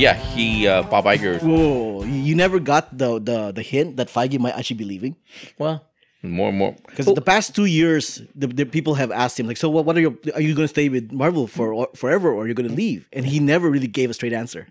[0.00, 1.42] yeah, he uh, Bob Iger.
[1.42, 5.16] Whoa, you you never got the the the hint that Feige might actually be leaving
[5.58, 5.84] Well,
[6.22, 9.56] more and more because the past two years, the, the people have asked him like,
[9.56, 9.84] so what?
[9.84, 10.16] What are your?
[10.34, 12.74] Are you going to stay with Marvel for or, forever, or are you going to
[12.74, 13.08] leave?
[13.12, 14.66] And he never really gave a straight answer.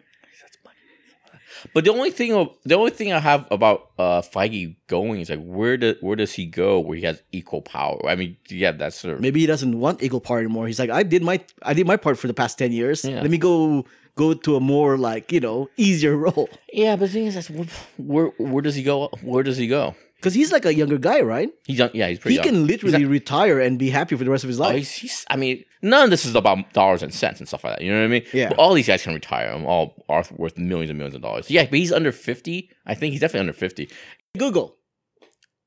[1.74, 5.44] But the only thing, the only thing I have about uh, Feige going is like,
[5.44, 8.00] where do, where does he go where he has equal power?
[8.08, 10.68] I mean, yeah, that's sort of Maybe he doesn't want equal power anymore.
[10.68, 13.04] He's like, I did my I did my part for the past ten years.
[13.06, 13.22] Yeah.
[13.22, 16.96] Let me go go to a more like you know easier role yeah.
[16.96, 17.50] But the thing is, that's,
[17.98, 19.10] where where does he go?
[19.22, 19.96] Where does he go?
[20.20, 21.50] because he's like a younger guy, right?
[21.66, 22.34] He's young, yeah, he's pretty.
[22.34, 22.44] He young.
[22.44, 24.76] can literally retire and be happy for the rest of his oh, life.
[24.76, 27.78] he's, he's, I mean, none of this is about dollars and cents and stuff like
[27.78, 27.84] that.
[27.84, 28.26] You know what I mean?
[28.34, 28.50] Yeah.
[28.50, 29.52] But all these guys can retire.
[29.52, 31.50] them all are worth millions and millions of dollars.
[31.50, 32.70] Yeah, but he's under fifty.
[32.86, 33.90] I think he's definitely under fifty.
[34.38, 34.78] Google,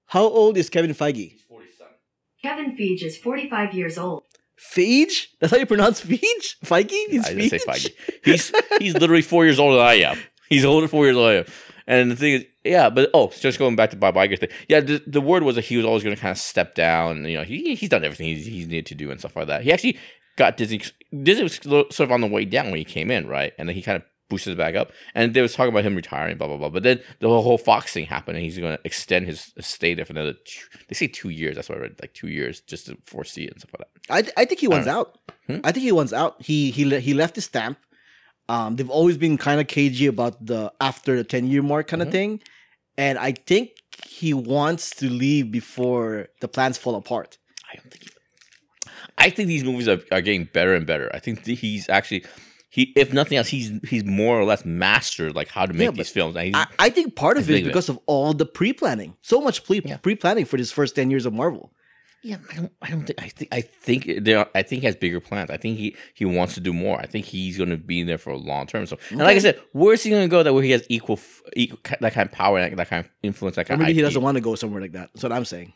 [0.06, 1.38] how old is Kevin Feige?
[2.42, 4.24] Kevin Feige is 45 years old.
[4.60, 5.26] Feige?
[5.40, 6.20] That's how you pronounce Feige?
[6.64, 6.88] Feige?
[6.90, 7.90] It's I didn't say Feige.
[8.24, 10.18] He's he's literally four years older than I am.
[10.48, 11.52] He's older four years older than I am.
[11.86, 14.50] And the thing is, yeah, but oh, just going back to Bob Iger thing.
[14.68, 17.24] Yeah, the, the word was that he was always going to kind of step down.
[17.24, 19.62] You know, he he's done everything he's, he's needed to do and stuff like that.
[19.62, 19.98] He actually
[20.36, 20.80] got Disney.
[21.22, 23.52] Disney was sort of on the way down when he came in, right?
[23.58, 24.92] And then he kind of boosted it back up.
[25.14, 26.70] And they was talking about him retiring, blah blah blah.
[26.70, 30.04] But then the whole Fox thing happened, and he's going to extend his stay there
[30.04, 30.32] for another.
[30.32, 31.56] Two, they say two years.
[31.56, 34.14] That's what I read, like two years, just to foresee it and stuff like that.
[34.14, 35.18] I, th- I think he wants out.
[35.46, 35.58] Hmm?
[35.64, 36.40] I think he wants out.
[36.40, 37.78] He he le- he left his stamp.
[38.48, 42.02] Um, they've always been kind of cagey about the after the ten year mark kind
[42.02, 42.12] of Mhm.
[42.12, 42.40] thing,
[42.98, 43.70] and I think
[44.06, 47.38] he wants to leave before the plans fall apart.
[47.72, 48.04] I don't think.
[48.04, 48.10] He,
[49.18, 51.10] I think these movies are, are getting better and better.
[51.14, 52.24] I think he's actually
[52.68, 55.90] he, if nothing else, he's he's more or less mastered like how to make Yeah,
[55.92, 56.36] these films.
[56.36, 57.68] I, I think part of it is believe it.
[57.68, 59.98] because of all the pre planning, so much pre Yeah.
[59.98, 61.72] pre planning for this first ten years of Marvel.
[62.24, 64.86] Yeah, I don't, I don't think, I think, I think there, are, I think he
[64.86, 65.50] has bigger plans.
[65.50, 66.98] I think he he wants to do more.
[67.00, 68.86] I think he's going to be there for a long term.
[68.86, 71.18] So, and like I said, where's he going to go that where he has equal,
[71.56, 73.96] equal that kind of power, that, that kind of influence, that Or kind maybe of
[73.96, 75.10] he doesn't want to go somewhere like that.
[75.12, 75.72] That's what I'm saying.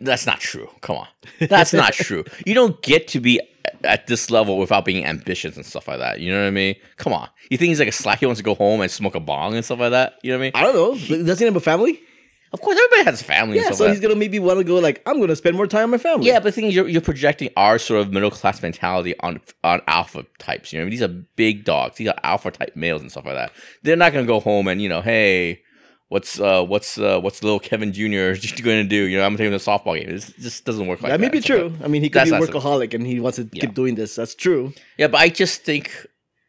[0.00, 0.68] That's not true.
[0.80, 1.08] Come on,
[1.40, 2.24] that's not true.
[2.46, 3.40] You don't get to be
[3.82, 6.20] at this level without being ambitious and stuff like that.
[6.20, 6.76] You know what I mean?
[6.96, 7.28] Come on.
[7.50, 8.20] You think he's like a slack?
[8.20, 10.18] He wants to go home and smoke a bong and stuff like that.
[10.22, 10.52] You know what I mean?
[10.54, 11.24] I don't know.
[11.24, 12.00] Does he have a family?
[12.54, 13.56] Of course, everybody has a family.
[13.58, 15.90] Yeah, so like he's gonna maybe want to go like I'm gonna spend more time
[15.90, 16.26] with my family.
[16.28, 19.40] Yeah, but the thing is, you're, you're projecting our sort of middle class mentality on
[19.64, 20.72] on alpha types.
[20.72, 20.90] You know, I mean?
[20.92, 21.96] these are big dogs.
[21.96, 23.52] These are alpha type males and stuff like that.
[23.82, 25.60] They're not gonna go home and you know, hey,
[26.08, 28.34] what's uh what's uh what's little Kevin Jr.
[28.62, 29.02] going to do?
[29.08, 30.08] You know, I'm taking the softball game.
[30.14, 31.70] It just doesn't work like that may be true.
[31.70, 33.62] like I mean, he could That's be a so- workaholic and he wants to Yeah.
[33.62, 34.14] keep doing this.
[34.14, 34.72] That's true.
[34.96, 35.90] Yeah, but I just think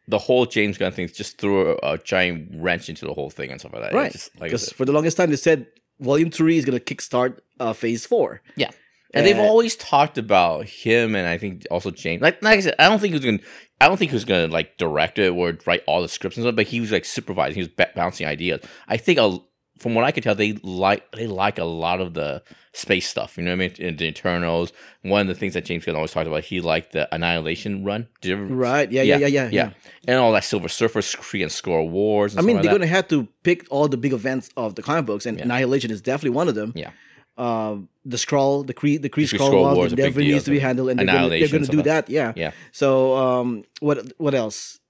[0.08, 3.50] the whole James Gunn thing just threw a, a giant wrench into the whole thing
[3.50, 3.92] and stuff like that.
[3.92, 4.12] Right.
[4.12, 5.66] Just, like Because for the longest time they said
[6.00, 8.42] Volume Three is gonna kickstart uh, Phase Four.
[8.56, 8.70] Yeah.
[9.14, 12.20] And they've Uh, always talked about him, and I think also James.
[12.20, 13.38] Like, like I said, I don't think he was gonna.
[13.80, 16.44] I don't think he was gonna like direct it or write all the scripts and
[16.44, 16.56] stuff.
[16.56, 17.54] But he was like supervising.
[17.54, 18.60] He was ba- bouncing ideas.
[18.88, 19.38] I think, a,
[19.78, 22.42] from what I could tell, they like they like a lot of the
[22.72, 23.36] space stuff.
[23.36, 23.72] You know what I mean?
[23.78, 24.72] In the Eternals,
[25.02, 28.08] one of the things that James Gunn always talked about, he liked the Annihilation run.
[28.20, 28.46] Did you ever?
[28.46, 28.90] Right.
[28.90, 29.02] Yeah.
[29.02, 29.18] Yeah.
[29.18, 29.26] Yeah.
[29.26, 29.48] Yeah.
[29.50, 29.70] yeah.
[30.08, 31.04] And all that Silver Surfer, and
[31.50, 32.34] Skrull Wars.
[32.34, 34.82] And I mean, they're like gonna have to pick all the big events of the
[34.82, 35.44] comic books, and Yeah.
[35.44, 36.72] Annihilation is definitely one of them.
[36.74, 36.90] Yeah.
[37.38, 40.50] Um, the Skrull, the Kree, the Kree scroll Skrull wars, War is definitely needs to
[40.50, 42.08] be handled, and they're gonna, they're gonna do that.
[42.08, 42.32] Yeah.
[42.34, 42.52] Yeah.
[42.72, 44.80] So, um, what what else?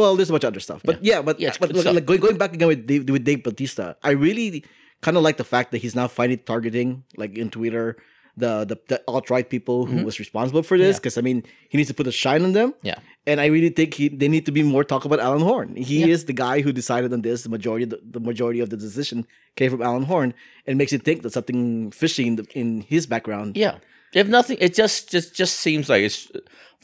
[0.00, 1.94] Well, there's a bunch of other stuff, but yeah, but, Yeah, but good like, stuff.
[1.94, 4.64] like, going, going back again with Dave, with Dave Batista, I really
[5.00, 7.96] kind of like the fact that he's now finally targeting, like in Twitter,
[8.36, 10.04] the the, the alt right people who Mhm.
[10.04, 10.94] was responsible for this.
[10.96, 10.98] Yeah.
[11.00, 12.72] Because I mean, he needs to put a shine on them.
[12.82, 12.98] Yeah.
[13.26, 15.74] And I really think he they need to be more talk about Alan Horn.
[15.74, 16.14] He Yeah.
[16.14, 17.42] is the guy who decided on this.
[17.42, 19.26] The majority the, the majority of the decision
[19.56, 20.34] came from Alan Horn,
[20.66, 23.56] and makes you think that something fishy in the, in his background.
[23.56, 23.78] Yeah.
[24.14, 26.30] If nothing, it just just just seems like it's.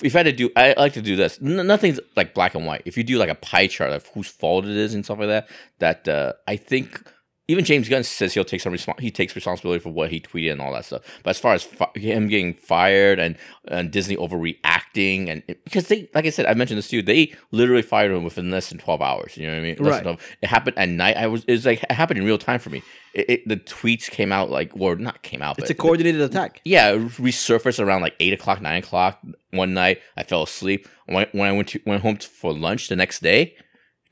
[0.02, 1.38] If I had to do, I like to do this.
[1.40, 2.82] N- nothing's like black and white.
[2.84, 5.28] If you do like a pie chart of whose fault it is and stuff like
[5.28, 5.48] that,
[5.78, 7.00] that uh, I think
[7.46, 10.52] even James Gunn says he'll take some respons- he takes responsibility for what he tweeted
[10.52, 11.02] and all that stuff.
[11.22, 13.36] But as far as fi- him getting fired and
[13.68, 17.34] and Disney overreacting and because they, like I said, I mentioned this to you They
[17.50, 19.36] literally fired him within less than twelve hours.
[19.36, 19.76] You know what I mean?
[19.78, 20.02] Less Right.
[20.02, 21.16] 12 It happened at night.
[21.16, 22.82] I was it was like it happened in real time for me.
[23.12, 25.58] It, it, the tweets came out like or not came out.
[25.58, 26.60] It's but a coordinated attack.
[26.64, 29.20] yeah, it resurfaced around like eight o'clock, nine o'clock
[29.50, 30.00] one night.
[30.16, 30.88] I fell asleep.
[31.06, 33.54] When, when I went to went home for lunch the next day,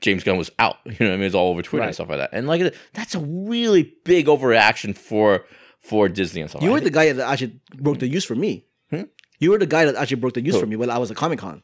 [0.03, 0.77] James Gunn was out.
[0.85, 2.29] You know, what I mean, it was all over Twitter and stuff like that.
[2.33, 5.45] And like that's a really big overreaction for
[5.79, 6.61] for Disney and stuff.
[6.61, 8.65] You were the guy that actually broke the news for me.
[8.91, 9.03] Hmm?
[9.39, 10.59] You were the guy that actually broke the news Who?
[10.61, 11.63] for me when I was at Comic Con.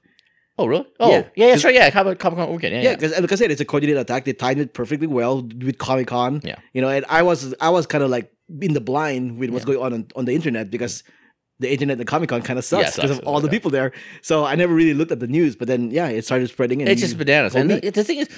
[0.57, 0.87] oh really?
[0.99, 1.23] Oh Yeah.
[1.35, 1.89] yeah, yeah, sure, yeah.
[1.91, 2.73] Comic Comic Con weekend.
[2.75, 2.95] Yeah, Yeah, yeah.
[2.95, 4.25] because like I said, it's a coordinated attack.
[4.25, 6.41] They timed it perfectly well with Comic Con.
[6.43, 6.59] Yeah.
[6.73, 8.31] you know, and I was I was kind of like
[8.61, 11.03] in the blind with what's going on, on on the internet because
[11.59, 13.21] the internet the Comic Con kind of sucks because sucks.
[13.21, 13.91] of all the people there.
[14.21, 16.81] So I never really looked at the news, but then yeah, it started spreading.
[16.81, 17.55] And It's just bananas.
[17.55, 18.29] And the, the thing is,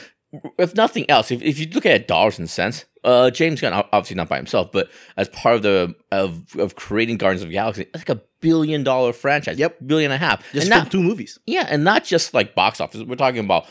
[0.57, 4.15] if nothing else, if, if you look at dollars and cents, uh, James Gunn, obviously
[4.15, 7.83] not by himself, but as part of the of, of creating Guardians of the Galaxy,
[7.93, 9.57] it's like a billion dollar franchise.
[9.57, 9.77] Yep.
[9.85, 10.39] billion and a half.
[10.51, 11.39] just and from not, two movies.
[11.45, 13.01] yeah, and not just like box office.
[13.03, 13.65] We're talking about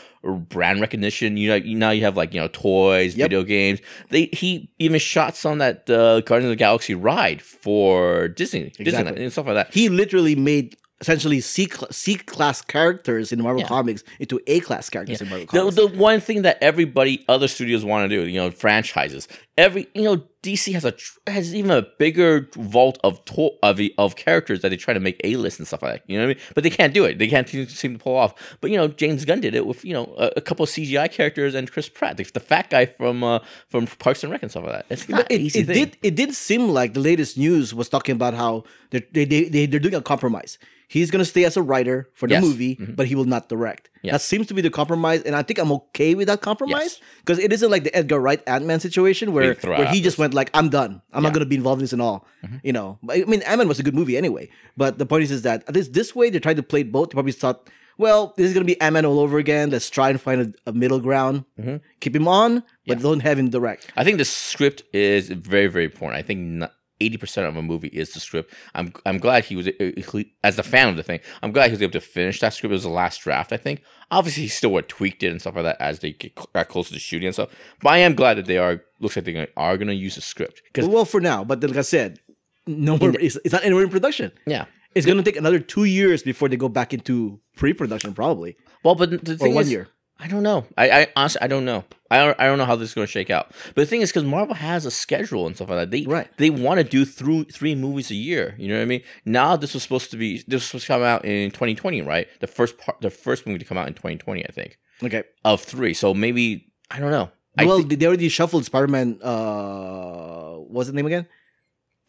[0.49, 1.37] brand recognition.
[1.37, 3.25] You know, you, now you have like you know toys, Yep.
[3.25, 3.79] video games.
[4.09, 8.85] They he even shot some that uh, Guardians of the Galaxy ride for Disney, Exactly.
[9.13, 9.73] Disneyland and stuff like that.
[9.73, 13.67] He literally made essentially C C class characters in Marvel Yeah.
[13.67, 15.75] Comics into A class characters in Marvel The, Comics.
[15.75, 19.27] the one thing that everybody, other studios want to do, you know, franchises.
[19.57, 20.93] Every, you know, DC has a
[21.29, 25.19] has even a bigger vault of to- of of characters that they try to make
[25.25, 26.03] a list and stuff like that.
[26.09, 26.43] You know what I mean?
[26.55, 27.19] But they can't do it.
[27.19, 28.33] They can't seem to pull off.
[28.61, 31.11] But you know, James Gunn did it with you know a, a couple of CGI
[31.11, 34.49] characters and Chris Pratt, the, the fat guy from uh, from Parks and Rec and
[34.49, 34.85] stuff like that.
[34.89, 35.75] It's not it, easy it thing.
[35.75, 39.43] did it did seem like the latest news was talking about how they're, they they
[39.49, 40.57] they they're doing a compromise.
[40.87, 42.43] He's gonna stay as a writer for the Yes.
[42.43, 43.89] movie, but he will not direct.
[44.03, 47.39] That seems to be the compromise, and I think I'm okay with that compromise because
[47.39, 50.33] it isn't like the Edgar Wright Ant Man situation where throw where he just went
[50.33, 51.01] like, "I'm done.
[51.13, 51.29] I'm not Yeah.
[51.29, 51.33] Mm-hmm.
[51.33, 52.25] gonna be involved in this at all."
[52.63, 54.49] You know, I mean, Ant was a good movie anyway.
[54.77, 56.91] But the point is, is that at least this way they tried to play it
[56.91, 57.09] both.
[57.09, 59.69] They probably thought, well, this is gonna be Ant all over again.
[59.69, 61.45] Let's try and find a, a middle ground.
[61.59, 61.77] Mm-hmm.
[61.99, 63.91] Keep him on, but don't have him direct.
[63.95, 66.17] I think the script is very, very important.
[66.17, 66.63] I think
[67.01, 68.53] eighty percent of a movie is the script.
[68.75, 71.71] I'm, I'm glad he was, uh, as a fan of the thing, I'm glad he
[71.71, 72.71] was able to finish that script.
[72.71, 73.81] It was the last draft, I think.
[74.11, 76.93] Obviously, he still would tweaked it and stuff like that as they get, got closer
[76.93, 77.49] to shooting and stuff.
[77.81, 78.81] But I am glad that they are.
[78.99, 81.63] Looks like they gonna- are going to use the script because Well, for now, but
[81.63, 82.19] like I said,
[82.67, 83.13] no more.
[83.19, 84.31] It's, it's not anywhere in production.
[84.45, 84.65] yeah.
[84.93, 88.93] It's going to take another two years before they go back into pre-production, probably, Well,
[88.95, 89.87] but the or thing one is, year.
[90.23, 90.65] I don't know.
[90.77, 91.83] I, I honestly, I don't know.
[92.11, 93.51] I don't, I don't know how this is going to shake out.
[93.67, 96.27] But the thing is, because Marvel has a schedule and stuff like that, they Right.
[96.37, 98.53] they want to do through three movies a year.
[98.59, 99.01] You know what I mean?
[99.25, 102.27] Now this was supposed to be this was supposed to come out in 2020, right?
[102.39, 105.23] The first part, the first movie to come out in 2020, I think, Okay.
[105.43, 105.93] of three.
[105.95, 107.31] So maybe I don't know.
[107.57, 109.19] Well, think- they already shuffled Spider-Man.
[109.21, 111.27] Uh, what's the name again?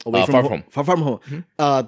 [0.05, 0.65] Uh, Far From Home.
[0.71, 1.21] Far from home.
[1.29, 1.45] Mhm.
[1.59, 1.83] Uh,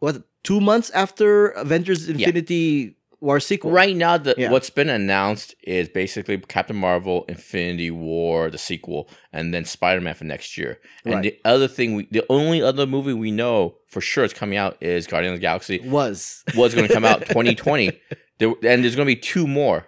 [0.00, 0.22] what?
[0.42, 3.70] Two months after Avengers: Infinity War sequel.
[3.70, 4.50] right now, the, Yeah.
[4.50, 10.14] what's been announced is basically Captain Marvel, Infinity War, the sequel, and then Spider Man
[10.14, 10.78] for next year.
[11.04, 11.22] And Right.
[11.22, 14.76] the other thing, we, the only other movie we know for sure is coming out
[14.80, 15.80] is Guardians of the Galaxy.
[15.84, 17.92] Was was going to come out 2020.
[18.38, 19.86] There, and there's going to be two more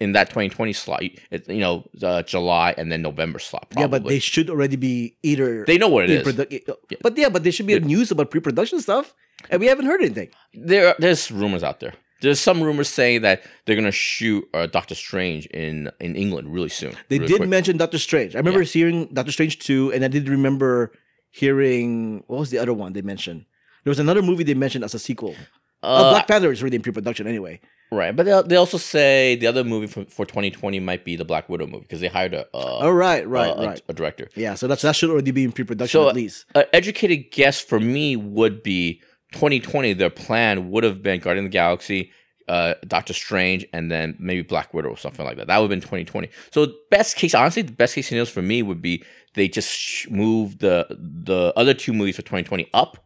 [0.00, 1.04] in that 2020 slot.
[1.30, 3.70] It, you know, uh, July and then November slot.
[3.70, 3.82] Probably.
[3.82, 5.64] yeah, but they should already be either.
[5.64, 6.26] they know what it in is.
[6.26, 9.14] produ- But yeah, but there should be a news about pre-production stuff,
[9.50, 10.30] and we haven't heard anything.
[10.52, 11.94] there, there's rumors out there.
[12.22, 16.52] There's some rumors saying that they're going to shoot uh, Doctor Strange in in England
[16.54, 16.96] really soon.
[17.08, 17.48] They really did quick.
[17.50, 18.34] mention Doctor Strange.
[18.34, 20.92] I remember hearing Doctor Strange 2, and I did remember
[21.42, 23.44] hearing what was the other one they mentioned?
[23.84, 25.34] There was another movie they mentioned as a sequel.
[25.82, 27.60] Uh, Uh, Black Panther is already in pre-production anyway.
[27.90, 31.24] right, but they, they also say the other movie for, for 2020 might be the
[31.24, 33.82] Black Widow movie because they hired a uh, Oh right, right, a- a- right.
[33.88, 34.28] a director.
[34.36, 36.44] Yeah, so that's that should already be in pre-production So, at least.
[36.54, 39.02] An educated guess for me would be
[39.32, 39.94] 2020.
[39.94, 42.10] Their plan would have been Guardian of the Galaxy,
[42.48, 45.46] uh, Doctor Strange, and then maybe Black Widow or something like that.
[45.46, 46.28] That would have been 2020.
[46.50, 50.58] So best case, honestly, the best case scenarios for me would be they just move
[50.58, 52.98] the the other two movies for 2020 up.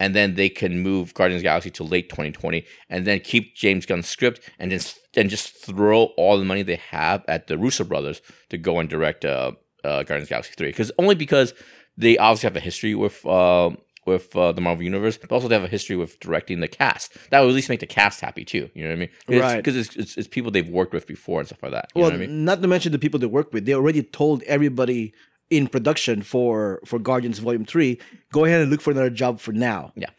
[0.00, 3.54] And then they can move Guardians of the Galaxy to late 2020, and then keep
[3.54, 7.56] James Gunn's script, and just and just throw all the money they have at the
[7.56, 9.52] Russo brothers to go and direct uh,
[9.84, 10.68] uh, Guardians of the Galaxy three.
[10.68, 11.54] Because only because
[11.96, 13.70] they obviously have a history with uh,
[14.06, 17.16] with uh, the Marvel Universe, but also they have a history with directing the cast.
[17.30, 18.68] That would at least make the cast happy too.
[18.74, 19.40] You know what I mean?
[19.40, 19.56] Right.
[19.56, 21.90] Because it's, it's, it's people they've worked with before and stuff like that.
[21.94, 22.44] You Well, know what I mean?
[22.44, 23.64] not to mention the people they work with.
[23.66, 25.12] They already told everybody
[25.50, 28.00] in production for for Guardians Volume Three,
[28.32, 29.92] go ahead and look for another job for now.
[29.96, 30.10] Yeah.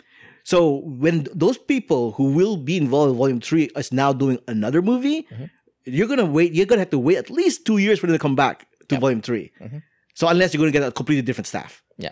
[0.44, 4.82] So when those people who will be involved in Volume Three is now doing another
[4.82, 5.46] movie, Mm-hmm.
[5.86, 6.54] you're gonna wait.
[6.54, 9.00] You're gonna have to wait at least two years for them to come back to
[9.00, 9.82] Volume 3 Mhm.
[10.14, 11.82] So unless you're gonna get a completely different staff.
[11.98, 12.12] Yeah.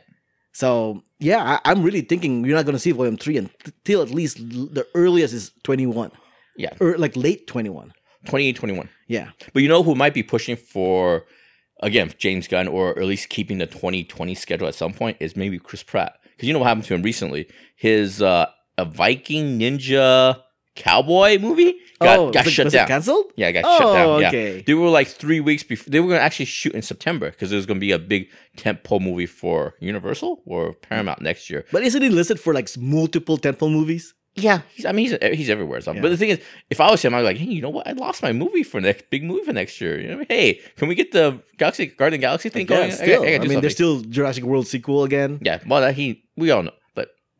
[0.54, 4.40] So yeah, I, I'm really thinking you're not gonna see Volume Three until at least
[4.40, 6.12] l- the earliest is 21,
[6.58, 7.94] Yeah, or like late 21.
[8.26, 8.90] 28, 21.
[9.08, 9.30] Yeah.
[9.54, 11.26] But you know who might be pushing for
[11.82, 15.58] again James Gunn or at least keeping the 2020 schedule at some point is maybe
[15.58, 17.48] Chris Pratt because you know what happened to him recently.
[17.76, 20.42] His uh, a Viking Ninja
[20.82, 22.88] Cowboy movie got, oh, got was it- shut was it down.
[22.88, 23.26] canceled?
[23.36, 24.08] Yeah, it got Oh, shut down.
[24.08, 24.28] Oh, yeah.
[24.30, 24.62] okay.
[24.62, 25.90] They were like three weeks before.
[25.92, 28.00] They were going to actually shoot in September because there was going to be a
[28.00, 31.66] big tentpole movie for Universal or Paramount next year.
[31.72, 34.14] But isn't he listed for like multiple tentpole movies?
[34.36, 35.82] Yeah, he's, I mean he's he's everywhere.
[35.82, 35.92] So.
[35.92, 36.00] Yeah.
[36.02, 37.86] But the thing is, if I was him, I'd be like, hey, you know what?
[37.86, 40.00] I lost my movie for next big movie for next year.
[40.00, 42.92] You know, hey, can we get the Galaxy Guardian the Galaxy thing Yeah, going?
[42.94, 43.24] still.
[43.24, 44.00] I, gotta do mean, there's something.
[44.04, 45.40] still Jurassic World sequel again.
[45.42, 45.60] yeah.
[45.68, 46.72] Well, that he we all know,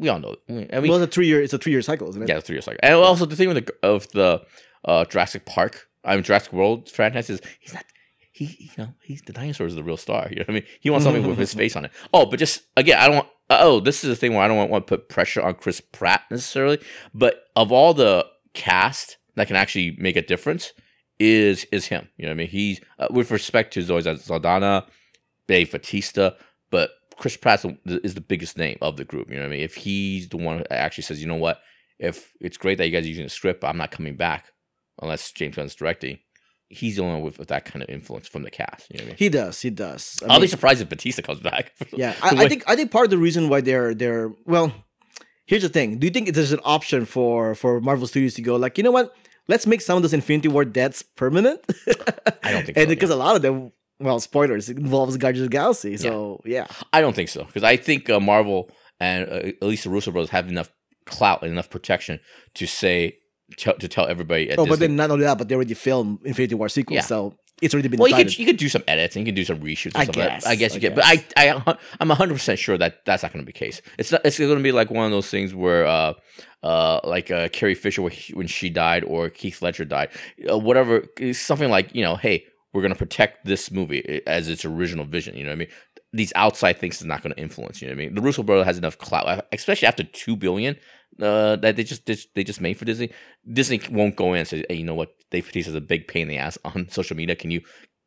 [0.02, 0.36] we all know.
[0.48, 1.42] Mean, well, it's a three year.
[1.42, 2.28] It's a three year cycle, isn't it?
[2.28, 2.80] yeah, three year cycle.
[2.84, 4.42] And also the thing with the of the
[4.84, 7.86] uh, Jurassic Park, I mean Jurassic World franchise is he's not.
[8.34, 10.28] He, you know, he's the dinosaur is the real star.
[10.30, 10.66] You know what I mean?
[10.80, 11.92] He wants something with his face on it.
[12.14, 13.28] Oh, but just again, I don't want.
[13.50, 15.80] Oh, this is the thing where I don't want, want to put pressure on Chris
[15.82, 16.80] Pratt necessarily.
[17.14, 20.74] But of all the cast that can actually make a difference,
[21.22, 22.10] is is him.
[22.18, 22.48] You know what I mean?
[22.48, 24.88] He's uh, with respect to Zoe Saldana,
[25.48, 26.32] Dave Batista,
[26.72, 26.90] but
[27.22, 29.30] Chris Pratt is the biggest name of the group.
[29.30, 29.62] You know what I mean?
[29.62, 31.60] If he's the one that actually says, you know what,
[32.00, 34.52] if it's great that you guys are using the script, but I'm not coming back
[35.00, 36.18] unless James Gunn's directing.
[36.68, 38.90] He's the only one with, with that kind of influence from the cast.
[38.90, 39.18] You know what I mean?
[39.18, 39.62] He does.
[39.62, 40.24] He does.
[40.28, 41.74] I I'll be surprised if Batista comes back.
[41.94, 44.74] yeah, I, I think I think part of the reason why they're they're well,
[45.46, 46.00] here's the thing.
[46.00, 48.90] Do you think there's an option for for Marvel Studios to go like, you know
[48.90, 49.14] what?
[49.48, 51.60] Let's make some of those Infinity War deaths permanent.
[52.42, 55.46] I don't think and so, because a lot of them, well, spoilers, it involves Guardians
[55.46, 55.98] of the Galaxy.
[55.98, 59.84] So yeah, I don't think so because I think uh, Marvel and uh, at least
[59.84, 60.70] the Russo brothers have enough
[61.06, 62.20] clout and enough protection
[62.56, 63.18] to say
[63.58, 64.50] to, to tell everybody.
[64.52, 67.02] At oh, but then not only that, but they already filmed Infinity War sequel, Yeah.
[67.02, 69.36] so it's already been well, you could you could do some edits and you can
[69.36, 69.92] do some reshoots.
[69.96, 70.30] I stuff like that.
[70.42, 71.04] guess, I guess I you get, but.
[71.06, 73.82] I I I'm hundred percent sure that that's not going to be the case.
[74.00, 74.22] It's not.
[74.26, 76.14] It's going to be like one of those things where uh
[76.64, 80.10] uh like uh Carrie Fisher when he- when she died or Heath Ledger died,
[80.50, 81.06] uh, whatever.
[81.34, 85.06] Something like you know, hey, we're going to protect this movie eh, as its original
[85.06, 85.36] vision.
[85.36, 85.70] You know what I mean?
[86.14, 87.82] These outside things is not going to influence.
[87.82, 88.16] You know what I mean?
[88.16, 90.78] The Russo brother has enough clout, especially after two billion.
[91.22, 93.12] Uh, that they just they just made for Disney.
[93.52, 95.12] Disney won't go in and say, "Hey, you know what?
[95.30, 97.36] Dave Bautista's a big pain in the ass on social media.
[97.36, 97.62] Can you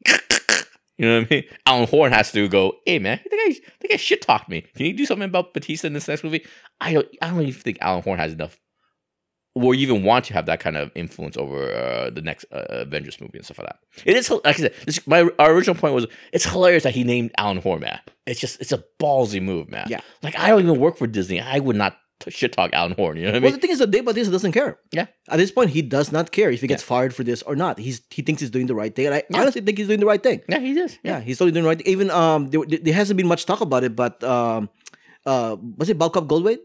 [0.98, 1.44] you know what I mean?
[1.66, 4.62] Alan Horn has to go, hey man, the guy, the guy shit talked me.
[4.74, 6.44] Can you do something about Batista in this next movie?
[6.80, 8.58] I don't, I don't even think Alan Horn has enough,
[9.54, 13.20] or even want to have that kind of influence over uh, the next uh, Avengers
[13.20, 13.78] movie and stuff like that.
[14.04, 17.04] It is, like I said, this, my our original point was, it's hilarious that he
[17.04, 18.00] named Alan Horn, man.
[18.26, 19.86] It's just, it's a ballsy move, man.
[19.88, 20.00] Yeah.
[20.22, 21.40] Like I don't even work for Disney.
[21.40, 23.16] I would not t- shit talk Alan Horn.
[23.16, 23.42] You know what I mean?
[23.44, 24.78] well, the thing is that Dave Bautista doesn't care.
[24.90, 25.06] Yeah.
[25.28, 27.78] At this point, he does not care if he gets fired for this or not.
[27.78, 29.40] He's he thinks he's doing the right thing, and I Yeah.
[29.42, 30.40] honestly think he's doing the right thing.
[30.48, 30.98] yeah, he does.
[31.04, 31.78] Yeah, he's totally doing the right.
[31.78, 31.86] Thing.
[31.92, 34.68] Even um, there, there hasn't been much talk about it, but um,
[35.26, 36.58] uh, was it Bobcat Goldthwait?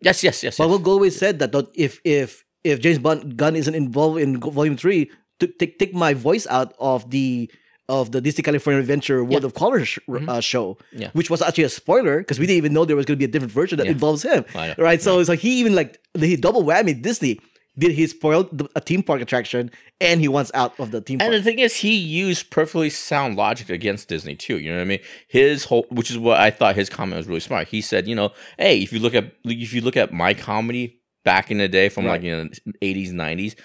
[0.00, 0.42] Yes, yes, yes.
[0.42, 0.58] yes.
[0.58, 5.10] Bobcat Goldthwait said that if if if James Bond Gunn isn't involved in Volume Three,
[5.40, 7.50] to take take my voice out of the
[7.88, 9.46] of the Disney California Adventure World Yeah.
[9.46, 10.26] of Color sh- Mhm.
[10.28, 11.10] uh, show, Yeah.
[11.12, 13.28] which was actually a spoiler because we didn't even know there was going to be
[13.28, 13.92] a different version that Yeah.
[13.92, 14.44] involves him,
[14.78, 15.02] right?
[15.02, 17.38] So it's like he even like he double whammy Disney.
[17.76, 21.18] Did he spoil the, a theme park attraction and he wants out of the theme
[21.18, 21.32] park.
[21.32, 24.58] And the thing is, he used perfectly sound logic against Disney too.
[24.58, 25.00] You know what I mean?
[25.28, 27.68] His whole, which is what I thought his comment was really smart.
[27.68, 31.00] He said, you know, hey, if you look at if you look at my comedy
[31.24, 32.22] back in the day from like Right.
[32.22, 32.50] you know
[32.82, 33.56] eighties nineties,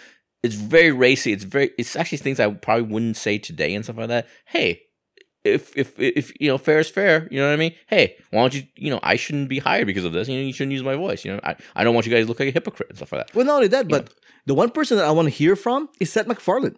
[0.41, 1.31] it's very racy.
[1.31, 4.27] It's very, it's actually things I probably wouldn't say today and stuff like that.
[4.45, 4.81] Hey.
[5.43, 7.73] If, if if you know fair is fair, you know what I mean.
[7.87, 10.27] Hey, why don't you you know I shouldn't be hired because of this.
[10.27, 11.23] You know you shouldn't use my voice.
[11.23, 13.11] You know I, I don't want you guys to look like a hypocrite and stuff
[13.13, 13.35] like that.
[13.35, 14.13] Well, not only that, but
[14.45, 16.75] the one person that I want to hear from is Seth MacFarlane.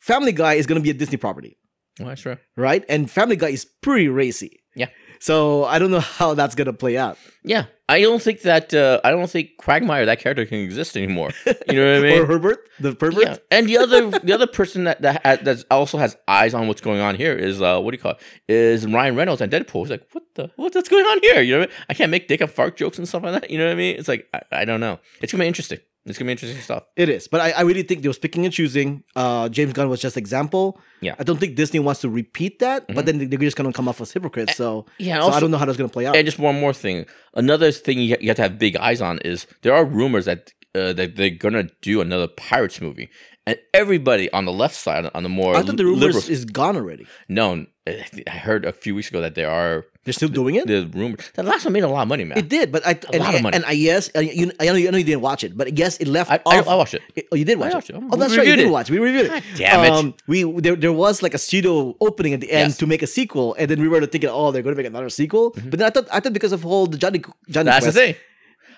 [0.00, 1.58] Family Guy is going to be a Disney property,
[1.98, 2.36] Well, that's true.
[2.56, 2.84] right?
[2.88, 4.60] And Family Guy is pretty racy.
[4.74, 4.86] Yeah.
[5.18, 7.18] So I don't know how that's going to play out.
[7.44, 11.30] Yeah, I don't think that uh, I don't think Quagmire that character can exist anymore.
[11.44, 12.22] You know what I mean?
[12.22, 13.24] or Herbert, the pervert.
[13.24, 16.80] yeah, and the other the other person that that that also has eyes on what's
[16.80, 18.22] going on here is uh what do you call it?
[18.48, 19.80] Is Ryan Reynolds and Deadpool?
[19.82, 21.42] He's like, what the what's what's going on here?
[21.42, 21.84] You know, what I, mean?
[21.90, 23.50] I can't make dick and fart jokes and stuff like that.
[23.50, 23.96] You know what I mean?
[23.98, 25.00] It's like I, I don't know.
[25.20, 25.80] It's gonna be interesting.
[26.06, 26.84] It's gonna be interesting stuff.
[26.96, 29.04] It is, but I, I really think they was picking and choosing.
[29.14, 30.80] Uh, James Gunn was just example.
[31.02, 31.14] Yeah.
[31.18, 33.06] I don't think Disney wants to repeat that, but Mhm.
[33.06, 34.56] then they're just going to come off as hypocrites.
[34.56, 36.16] So, Yeah, so also, I don't know how that's going to play out.
[36.16, 37.04] And just one more thing.
[37.34, 40.52] Another thing you, you have to have big eyes on is there are rumors that
[40.72, 43.10] uh, that they're gonna do another Pirates movie,
[43.46, 46.76] and everybody on the left side, on the more I thought the liberal is gone
[46.76, 47.06] already.
[47.28, 50.66] No, I heard a few weeks ago that there are They're still doing it.
[50.66, 51.16] the rumor.
[51.34, 52.38] That last one made a lot of money, man.
[52.38, 53.56] It did, but I and, lot of money.
[53.56, 55.76] and I yes, I, you, I know you, I know you didn't watch it, but
[55.76, 56.68] yes, it left I, I, off.
[56.68, 57.02] I watched it.
[57.16, 57.90] It- oh, you did watch I it.
[57.90, 57.96] it.
[58.10, 58.46] Oh, that's right.
[58.46, 58.70] You did it.
[58.70, 58.92] watch it.
[58.92, 59.30] We reviewed it.
[59.30, 59.90] God damn it.
[59.92, 62.76] Um, we there, there was like a pseudo opening at the end Yes.
[62.78, 65.08] to make a sequel, and then we were thinking, oh, they're going to make another
[65.10, 65.50] sequel.
[65.50, 67.18] But then I thought I thought because of whole the Johnny
[67.48, 67.80] Johnny Mm-hmm.
[67.84, 68.14] That's the thing.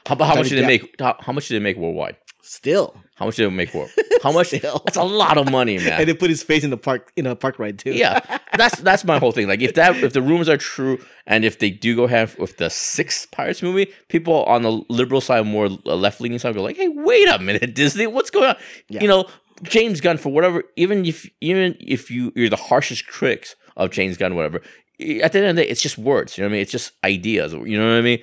[0.07, 0.95] How about how much did they make?
[0.99, 2.17] How, how much did they make worldwide?
[2.45, 3.91] still, How much did it make world?
[4.23, 4.51] How much?
[4.51, 6.01] That's a lot of money, man.
[6.01, 7.93] and they put his face in the park in a park ride too.
[7.93, 8.21] yeah,
[8.57, 9.49] that's that's my whole thing.
[9.49, 12.57] Like if that if the rumors are true, and if they do go ahead with
[12.57, 16.77] the sixth Pirates movie, people on the liberal side, more left leaning side, go like,
[16.77, 18.57] "Hey, wait a minute, Disney, what's going on?"
[18.89, 19.03] Yeah.
[19.03, 19.27] You know,
[19.63, 20.65] James Gunn for whatever.
[20.77, 24.63] Even if even if you you're the harshest critics of James Gunn, whatever.
[25.01, 26.39] At the end of the day, it's just words.
[26.39, 26.63] You know what I mean?
[26.63, 27.53] It's just ideas.
[27.53, 28.23] You know what I mean?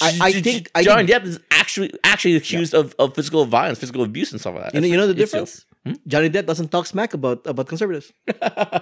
[0.00, 3.78] I- I think- I Johnny think- Depp is actually actually accused of, of physical violence,
[3.78, 4.74] physical abuse, and stuff like that.
[4.74, 5.64] You know, you know the difference.
[5.84, 5.94] Hmm?
[6.06, 8.12] Johnny Depp doesn't talk smack about about conservatives.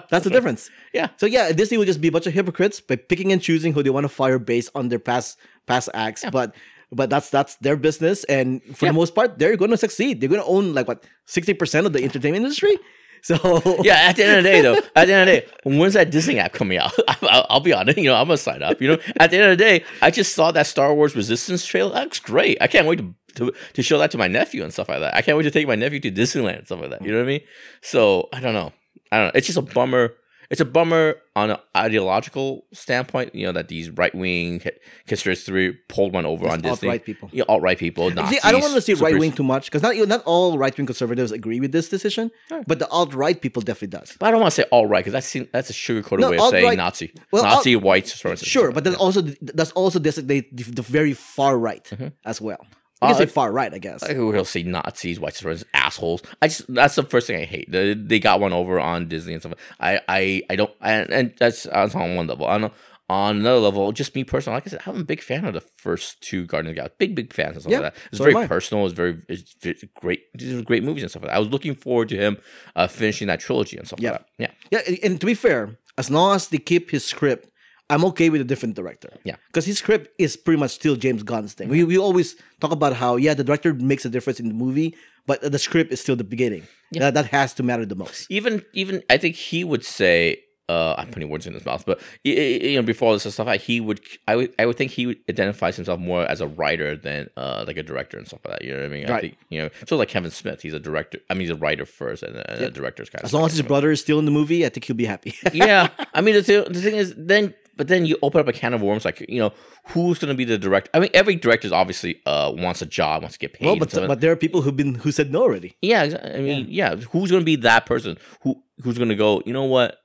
[0.09, 0.69] That's the difference.
[0.93, 1.09] Yeah.
[1.17, 3.83] So yeah, Disney will just be a bunch of hypocrites by picking and choosing who
[3.83, 6.23] they want to fire based on their past past acts.
[6.23, 6.31] Yeah.
[6.31, 6.55] But
[6.91, 8.91] but that's that's their business, and for Yeah.
[8.91, 10.21] the most part, they're going to succeed.
[10.21, 12.77] They're going to own like what sixty percent of the entertainment industry.
[13.35, 15.47] So Yeah, at the end of the day, though, at the end of the day,
[15.63, 16.93] when's that Disney app coming out?
[17.07, 18.79] I'll, I'll be honest, you know, I'm gonna sign up.
[18.79, 21.65] You know, at the end of the day, I just saw that Star Wars Resistance
[21.65, 21.93] trailer.
[21.93, 22.59] That looks great.
[22.61, 25.15] I can't wait to, to to show that to my nephew and stuff like that.
[25.15, 27.01] I can't wait to take my nephew to Disneyland and stuff like that.
[27.01, 27.41] You know what I mean?
[27.81, 28.71] So I don't know.
[29.11, 29.31] I don't know.
[29.33, 30.13] It's just a bummer.
[30.55, 33.35] It's a bummer on an ideological standpoint.
[33.35, 34.61] You know that these right wing
[35.05, 36.87] conspiracy pulled one over on Disney.
[36.87, 37.29] alt-right people.
[37.33, 38.09] Yeah, alt right people.
[38.09, 40.75] See, I don't want to say right wing too much because not not all right
[40.77, 42.31] wing conservatives agree with this decision,
[42.67, 44.15] but the alt right people definitely does.
[44.17, 46.31] But I don't want to say alt right because that's that's a sugar coated No,
[46.31, 47.13] way of saying Nazi.
[47.33, 48.45] well, Nazi white supremacists.
[48.45, 52.07] Sure, but then also that's also designate the, the very far right mm-hmm.
[52.23, 52.65] as well.
[53.01, 54.03] You can Uh, say far right, I guess.
[54.03, 56.21] I we'll say Nazis, white supremacists, assholes.
[56.41, 57.69] I just that's the first thing I hate.
[57.71, 59.53] They, they got one over on Disney and stuff.
[59.79, 62.45] I I, I don't and, and that's that's on one level.
[62.45, 62.71] On
[63.07, 65.61] on another level, just me personally, like I said, I'm a big fan of the
[65.77, 66.95] first two Guardians of the Galaxy.
[66.97, 68.01] Big big fans and stuff Yeah, like that.
[68.11, 68.85] It's so very personal.
[68.85, 70.21] It's very it's, great.
[70.33, 71.35] These are great movies and stuff like that.
[71.35, 72.37] I was looking forward to him
[72.75, 74.11] uh, finishing that trilogy and stuff Yeah.
[74.11, 74.53] like that.
[74.71, 74.79] Yeah.
[74.87, 77.49] Yeah, and to be fair, as long as they keep his script,
[77.89, 79.09] I'm okay with a different director.
[79.23, 79.35] Yeah.
[79.47, 81.69] because his script is pretty much still James Gunn's thing.
[81.69, 84.95] We we always talk about how yeah, the director makes a difference in the movie,
[85.27, 86.63] but the script is still the beginning.
[86.91, 88.25] That, that has to matter the most.
[88.31, 91.99] even even I think he would say uh I'm putting words in his mouth, but
[92.23, 95.17] you know before all this stuff he would I would I would think he would
[95.29, 98.65] identifies himself more as a writer than uh like a director and stuff like that.
[98.65, 99.05] You know what I mean?
[99.05, 99.21] I Right.
[99.21, 101.19] think you know so like Kevin Smith, he's a director.
[101.29, 103.45] I mean he's a writer first and, a- and a director's kind of As long
[103.45, 105.35] as his brother is still in the movie, I think he'll be happy.
[105.53, 107.53] yeah, I mean the, th- the thing is then.
[107.77, 109.51] But then you open up a can of worms, like you know,
[109.87, 110.89] who's going to be the director?
[110.93, 113.65] I mean, every director obviously uh wants a job, wants to get paid.
[113.65, 115.75] well, but but there are people who've been who said no already.
[115.81, 116.95] Yeah, I mean, yeah.
[116.95, 118.17] Who's gonna be that person?
[118.43, 119.41] Who who's gonna go?
[119.45, 119.97] You know what?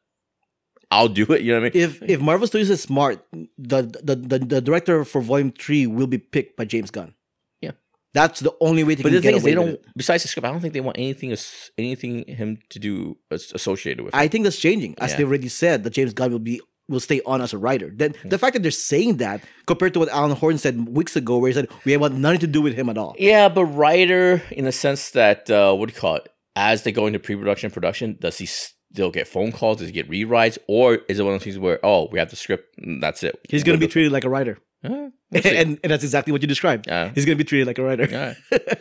[0.91, 1.43] I'll do it.
[1.43, 1.85] You know what I mean?
[1.85, 3.25] If if Marvel Studios is smart,
[3.57, 7.15] the the, the the director for Volume Three will be picked by James Gunn.
[7.61, 7.73] Yeah.
[8.13, 9.69] that's the only way they but the thing is, they don't.
[9.69, 9.85] it.
[9.97, 11.37] Besides the script, I don't think they want anything
[11.79, 14.15] anything him to do associated with.
[14.15, 14.19] it.
[14.19, 15.19] I think that's changing, as Yeah.
[15.19, 17.91] they already said that James Gunn will be will stay on as a writer.
[17.95, 21.39] Then the fact that they're saying that compared to what Alan Horn said weeks ago,
[21.39, 23.15] where he said we have nothing to do with him at all.
[23.19, 26.29] yeah, but writer in the sense that uh, what do you call it?
[26.57, 29.79] As they go into pre-production, production, does he still get phone calls?
[29.79, 32.29] Does he get rewrites, or is it one of those things where oh, we have
[32.29, 33.39] the script, and that's it?
[33.49, 34.59] He's going to be treated like a writer.
[34.83, 35.13] Uh, we'll
[35.45, 36.87] and, and that's exactly what you described.
[36.89, 37.13] Yeah.
[37.15, 38.05] He's going to be treated like a writer.
[38.11, 38.37] All right.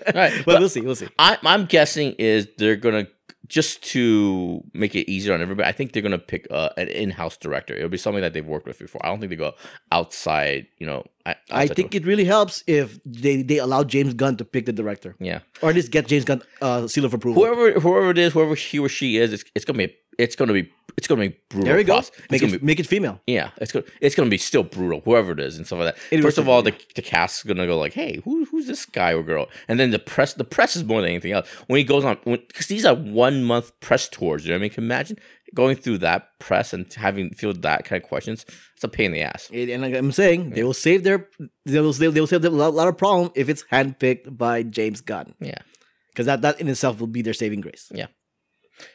[0.07, 0.33] All right.
[0.37, 0.81] but But- we'll see.
[0.81, 1.09] We'll see.
[1.19, 3.07] I, I'm guessing is they're gonna
[3.49, 5.67] just to make it easier on everybody.
[5.67, 7.73] I think they're gonna pick uh, an in-house director.
[7.75, 9.03] It'll be something that they've worked with before.
[9.03, 9.55] I don't think they go
[9.91, 10.67] outside.
[10.77, 14.45] You know, I, I think it really helps if they, they allow James Gunn to
[14.45, 15.39] pick the director, yeah.
[15.62, 17.43] or at least get James Gunn uh, seal of approval.
[17.43, 20.53] Whoever whoever it is, whoever he or she is, it's, it's gonna be it's gonna
[20.53, 21.65] be it's gonna be brutal.
[21.67, 21.93] there we go.
[21.93, 22.12] process.
[22.29, 23.21] Make it be- make it female.
[23.25, 26.01] yeah, it's gonna it's gonna be still brutal, whoever it is, and stuff like that.
[26.13, 28.86] It First of all, the the cast is gonna go like, "Hey, who who's this
[28.86, 31.47] guy or girl?" And then the press, the press is more than anything else.
[31.67, 34.43] When he goes on, because these are one month press tours.
[34.43, 34.69] You know what I mean?
[34.71, 35.17] Can you imagine
[35.55, 38.45] going through that press and having field that kind of questions?
[38.75, 39.49] It's a pain in the ass.
[39.53, 41.27] It- and like I'm saying, they will save their
[41.65, 44.63] they will save, they will save a lot, lot of problem if it's handpicked by
[44.63, 45.60] James Gunn, Yeah.
[46.12, 47.88] because that that in itself will be their saving grace.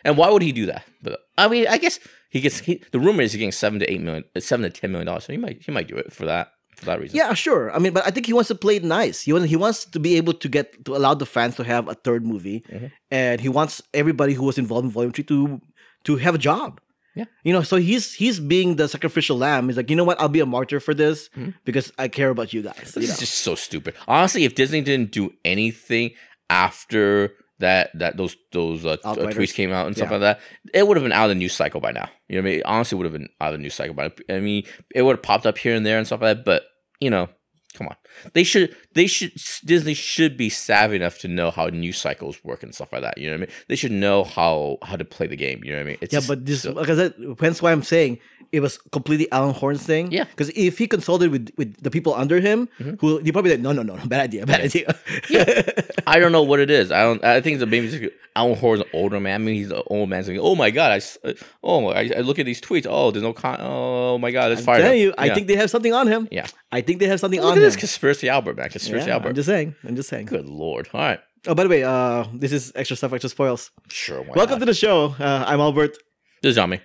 [0.04, 0.84] And why would he do that?
[1.02, 1.98] But I mean, I guess
[2.30, 4.90] he gets he, the rumor is he's getting seven to eight million, seven to ten
[4.92, 5.24] million dollars.
[5.24, 7.16] So he might he might do it for that for that reason.
[7.16, 7.70] Yeah, sure.
[7.74, 9.20] I mean, but I think he wants to play it nice.
[9.22, 11.88] He wants he wants to be able to get to allow the fans to have
[11.88, 12.90] a third movie, Mhm.
[13.10, 15.60] and he wants everybody who was involved in Volume Three to
[16.04, 16.80] to have a job.
[17.16, 17.26] Yeah.
[17.44, 19.68] you know, so he's he's being the sacrificial lamb.
[19.68, 20.20] He's like, you know what?
[20.20, 21.54] I'll be a martyr for this Mhm.
[21.64, 22.74] because I care about you guys.
[22.92, 23.12] This you know?
[23.12, 23.94] is just so stupid.
[24.08, 26.10] Honestly, if Disney didn't do anything
[26.50, 30.16] after that that those those uh, uh, tweets came out and stuff Yeah.
[30.16, 30.40] like that,
[30.72, 32.08] it would have been out of the news cycle by now.
[32.28, 32.58] You know what I mean?
[32.60, 34.12] It honestly would have been out of the news cycle by now.
[34.36, 34.64] I mean,
[34.94, 36.44] it would have popped up here and there and stuff like that.
[36.44, 36.64] But
[37.00, 37.28] you know,
[37.74, 37.96] come on,
[38.32, 39.32] they should they should
[39.64, 43.18] Disney should be savvy enough to know how news cycles work and stuff like that.
[43.18, 43.56] You know what I mean?
[43.68, 45.60] They should know how how to play the game.
[45.64, 45.98] You know what I mean?
[46.00, 48.18] It's yeah, but this, so- like I said, hence why I'm saying
[48.52, 50.10] it was completely Alan Horn's thing.
[50.12, 50.24] Yeah.
[50.24, 53.00] because if he consulted with with the people under him, Mhm.
[53.00, 54.94] who he probably like, no, no, no, no, bad idea, bad idea.
[55.30, 55.62] yeah.
[56.06, 56.92] I don't know what it is.
[56.92, 57.22] I don't.
[57.24, 59.40] I think it's a like Alan Horn's an older man.
[59.40, 62.38] I mean, he's an old man saying, "Oh my god, I, oh, I, I look
[62.38, 62.86] at these tweets.
[62.88, 63.58] Oh, there's no con.
[63.60, 66.28] Oh my god, it's telling up." you, I think they have something on him.
[66.30, 66.46] Yeah.
[66.72, 67.64] I think they have something Look on at him.
[67.64, 68.68] this conspiracy Albert, man.
[68.70, 69.28] Conspiracy Yeah, Albert.
[69.30, 69.74] I'm just saying.
[69.86, 70.26] I'm just saying.
[70.26, 70.88] Good lord.
[70.92, 71.20] All right.
[71.46, 73.70] Oh, by the way, uh, this is extra stuff, extra spoils.
[73.88, 74.22] Sure.
[74.22, 74.58] Welcome not?
[74.60, 75.14] to the show.
[75.20, 75.96] Uh, I'm Albert.
[76.42, 76.80] this is Yami.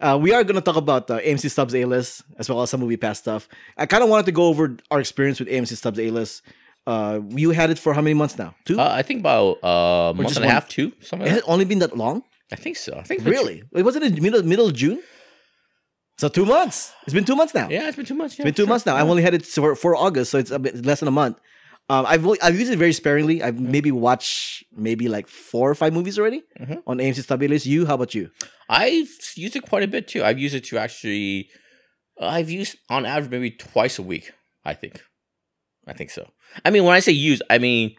[0.00, 2.70] Uh, we are going to talk about uh, AMC Stubs A List as well as
[2.70, 3.48] some movie pass stuff.
[3.76, 6.42] I kind of wanted to go over our experience with AMC Stubs A List.
[6.86, 8.54] Uh, you had it for how many months now?
[8.64, 8.78] Two?
[8.78, 11.26] Uh, I think about uh, a month just and a half, two, something.
[11.26, 12.22] Has Like it only been that long?
[12.52, 12.96] I think so.
[12.98, 13.62] I think Really?
[13.72, 15.00] It wasn't in middle middle of June.
[16.18, 16.92] So two months.
[17.04, 17.68] It's been two months now.
[17.68, 18.38] Yeah, it's been two months.
[18.38, 18.68] Yeah, It's been two sure.
[18.68, 18.94] months now.
[18.96, 21.38] I've only had it for, for August, so it's a bit less than a month.
[21.90, 23.42] Um, I've I've used it very sparingly.
[23.42, 26.82] I've maybe watched maybe like four or five movies already Mhm.
[26.86, 27.66] on AMC Stub list.
[27.66, 28.30] You, how about you?
[28.68, 30.24] I've used it quite a bit too.
[30.24, 31.50] I've used it to actually,
[32.18, 34.32] I've used on average maybe twice a week.
[34.64, 35.02] I think,
[35.86, 36.30] I think so.
[36.64, 37.94] I mean, when I say use, I mean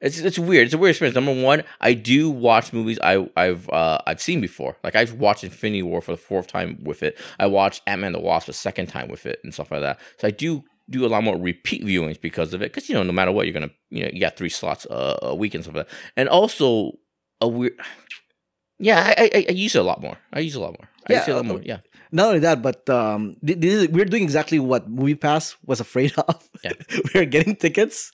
[0.00, 0.66] it's it's weird.
[0.66, 1.16] It's a weird experience.
[1.16, 4.76] Number one, I do watch movies I I've uh, I've seen before.
[4.84, 7.18] Like I've watched Infinity War for the fourth time with it.
[7.40, 9.98] I watched Ant Man the Wasp the second time with it and stuff like that.
[10.18, 12.72] So I do do a lot more repeat viewings because of it.
[12.72, 15.18] Because you know, no matter what, you're gonna you know you got three slots uh,
[15.22, 15.96] a week and stuff like that.
[16.16, 16.92] And also
[17.40, 17.78] a weird.
[18.78, 20.18] Yeah, I, I I use it a lot more.
[20.32, 20.88] I use it a lot more.
[21.08, 21.60] I Yeah, use it a lot more.
[21.62, 21.78] Yeah.
[22.12, 26.48] Not only that, but um, this is, we're doing exactly what MoviePass was afraid of.
[26.62, 26.72] Yeah.
[27.14, 28.12] we're getting tickets,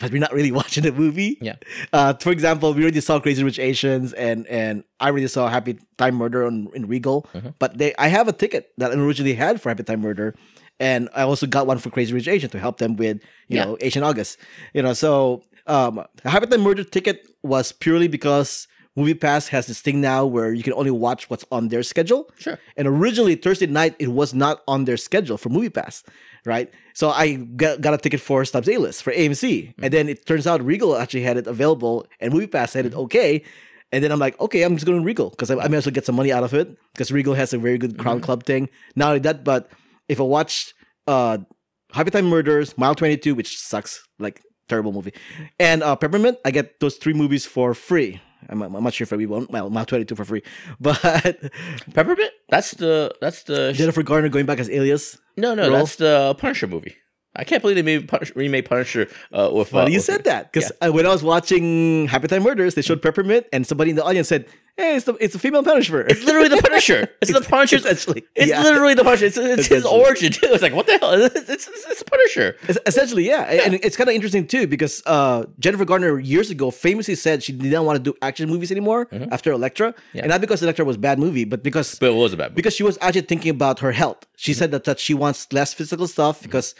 [0.00, 1.38] but we're not really watching the movie.
[1.40, 1.56] Yeah.
[1.92, 5.78] Uh, for example, we already saw Crazy Rich Asians, and and I already saw Happy
[5.98, 7.26] Time Murder on, in Regal.
[7.34, 7.54] Mhm.
[7.58, 10.34] But they, I have a ticket that I originally had for Happy Time Murder,
[10.80, 13.16] and I also got one for Crazy Rich Asian to help them with
[13.48, 13.64] you Yeah.
[13.64, 14.38] know Asian August.
[14.74, 18.68] You know, so um, Time Murder ticket was purely because.
[18.96, 22.28] MoviePass has this thing now where you can only watch what's on their schedule.
[22.36, 22.58] Sure.
[22.76, 26.02] And originally Thursday night it was not on their schedule for Movie Pass,
[26.44, 26.68] right?
[26.94, 30.26] So I got, got a ticket for Stubs A List for AMC, and then it
[30.26, 33.02] turns out Regal actually had it available, and Movie Pass had it mm-hmm.
[33.02, 33.44] okay.
[33.92, 35.92] And then I'm like, okay, I'm just going to Regal because I, I may also
[35.92, 38.02] get some money out of it because Regal has a very good mm-hmm.
[38.02, 38.68] Crown Club thing.
[38.96, 39.70] Not only that, but
[40.08, 40.74] if I watch
[41.06, 41.38] uh,
[41.92, 45.12] Happy Time Murders, Mile 22, which sucks, like terrible movie,
[45.58, 48.20] and uh, Peppermint, I get those three movies for free.
[48.48, 49.50] I'm, I'm not sure if we won't.
[49.50, 50.42] Well, Mile 22 for free,
[50.80, 51.00] but
[51.94, 52.30] Peppermint.
[52.48, 55.18] That's the that's the Jennifer Garner going back as Alias.
[55.36, 55.78] no no role?
[55.78, 56.94] that's the Punisher movie.
[57.36, 59.68] I can't believe they made Punish, remade Punisher uh, with.
[59.68, 62.82] Funny uh, you with- said that because when I was watching Happy Time Murders, they
[62.82, 64.46] showed Peppermint, and somebody in the audience said,
[64.78, 67.00] "Hey, it's the it's a female Punisher." It's literally the Punisher.
[67.22, 67.76] It's the Punisher.
[67.76, 68.20] essentially.
[68.34, 68.62] It's yeah.
[68.62, 69.26] literally the Punisher.
[69.26, 70.48] It's, it's his origin too.
[70.54, 71.12] It's like what the hell?
[71.14, 72.48] It's it's, it's Punisher.
[72.70, 73.42] Es- Essentially, yeah.
[73.64, 77.52] And it's kind of interesting too because uh, Jennifer Garner years ago famously said she
[77.52, 80.16] didn't want to do action movies anymore after Elektra, Mm-hmm.
[80.16, 80.22] Yeah.
[80.24, 82.50] and not because Elektra was a bad movie, but because But it was a bad
[82.50, 82.54] movie.
[82.60, 84.20] because she was actually thinking about her health.
[84.36, 84.58] She Mm-hmm.
[84.60, 86.74] said that, that she wants less physical stuff because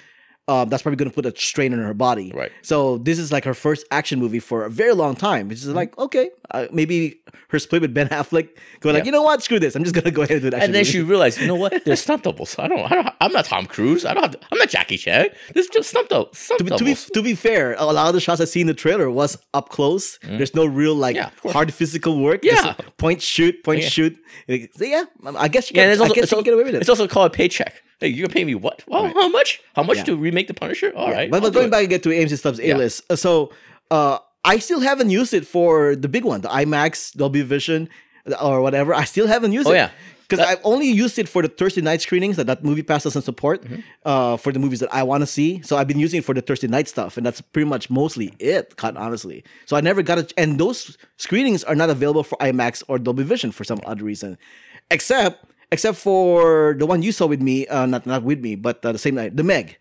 [0.48, 2.32] um, that's probably going to put a strain on her body.
[2.34, 2.50] Right.
[2.62, 5.48] So this is like her first action movie for a very long time.
[5.48, 8.48] Which is like okay, uh, maybe her split with Ben Affleck.
[8.80, 9.42] Go like, you know what?
[9.42, 9.76] Screw this.
[9.76, 10.90] I'm just gonna go ahead and do an and then movie.
[10.90, 11.74] she realized, you know what?
[11.84, 12.58] There's stunt doubles.
[12.58, 12.80] I don't.
[12.80, 13.08] I don't.
[13.20, 14.04] I'm not Tom Cruise.
[14.04, 14.22] I don't.
[14.22, 15.28] Have to, I'm not Jackie Chan.
[15.54, 16.38] This is just stunt doubles.
[16.38, 18.62] Stunt to be, to be to be fair, a lot of the shots I see
[18.62, 20.18] in the trailer was up close.
[20.22, 21.16] There's no real like.
[21.16, 22.42] Yeah, hard physical work.
[22.42, 22.54] Yeah.
[22.54, 23.88] Just point shoot, point Yeah.
[23.88, 24.18] shoot.
[24.48, 25.04] So yeah,
[25.36, 25.90] I guess you can.
[25.90, 26.80] it's I guess it's, you can get away with it.
[26.80, 27.82] it's also called a paycheck.
[28.00, 28.84] Hey, you're gonna pay me what?
[28.86, 29.14] Well, Right.
[29.14, 29.60] how much?
[29.74, 30.04] How much Yeah.
[30.04, 30.92] to remake the Punisher?
[30.94, 31.70] All right, But, but going it.
[31.70, 33.02] back again to AMC Stubs A list.
[33.10, 33.50] uh, So
[33.90, 37.88] uh, I still haven't used it for the big one, the IMAX, Dolby Vision,
[38.40, 38.94] or whatever.
[38.94, 39.76] I still haven't used Oh, it.
[39.76, 39.90] yeah.
[40.28, 43.22] Because I've only used it for the Thursday night screenings that that movie pass doesn't
[43.22, 43.80] support Mm-hmm.
[44.04, 45.62] uh, for the movies that I want to see.
[45.62, 48.34] So I've been using it for the Thursday night stuff, and that's pretty much mostly
[48.38, 49.42] it, quite honestly.
[49.64, 53.22] So I never got it, and those screenings are not available for IMAX or Dolby
[53.24, 54.36] Vision for some odd reason,
[54.90, 58.84] except except for the one you saw with me, uh, not not with me, but
[58.84, 59.78] uh, the same night, the Meg.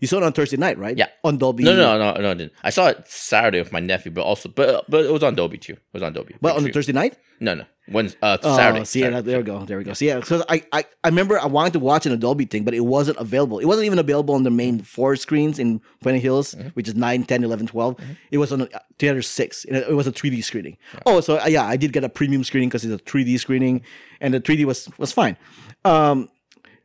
[0.00, 0.96] You saw it on Thursday night, right?
[0.98, 0.98] Mm-hmm.
[0.98, 1.06] Yeah.
[1.22, 1.62] on Dolby.
[1.62, 2.52] No, no, no, no, I didn't.
[2.64, 5.58] I saw it Saturday with my nephew, but also, but but it was on Dolby
[5.58, 5.74] too.
[5.74, 6.34] It was on Dolby.
[6.40, 7.16] But on the Thursday night.
[7.38, 8.84] no, no, Wednesday, uh, Oh, Saturday.
[8.84, 9.30] see, yeah, Saturday.
[9.30, 9.92] there we go, there we go.
[9.94, 12.72] So yeah, because I, I I remember I wanted to watch an Adobe thing, but
[12.74, 13.58] it wasn't available.
[13.58, 16.68] It wasn't even available on the main four screens in Puente Hills, Mm-hmm.
[16.70, 17.96] which is 9, 10, 11, 12.
[18.30, 18.66] It was on uh,
[18.98, 19.64] theater six.
[19.64, 20.76] It was a 3D screening.
[21.06, 23.82] Oh, so yeah, I did get a premium screening because it's a 3D screening,
[24.20, 25.36] and the 3D was was fine.
[25.84, 26.28] Um,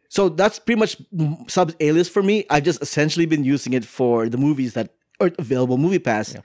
[0.10, 2.46] so that's pretty much mm, subs A list for me.
[2.50, 6.36] I've just essentially been using it for the movies that are available Movie Pass,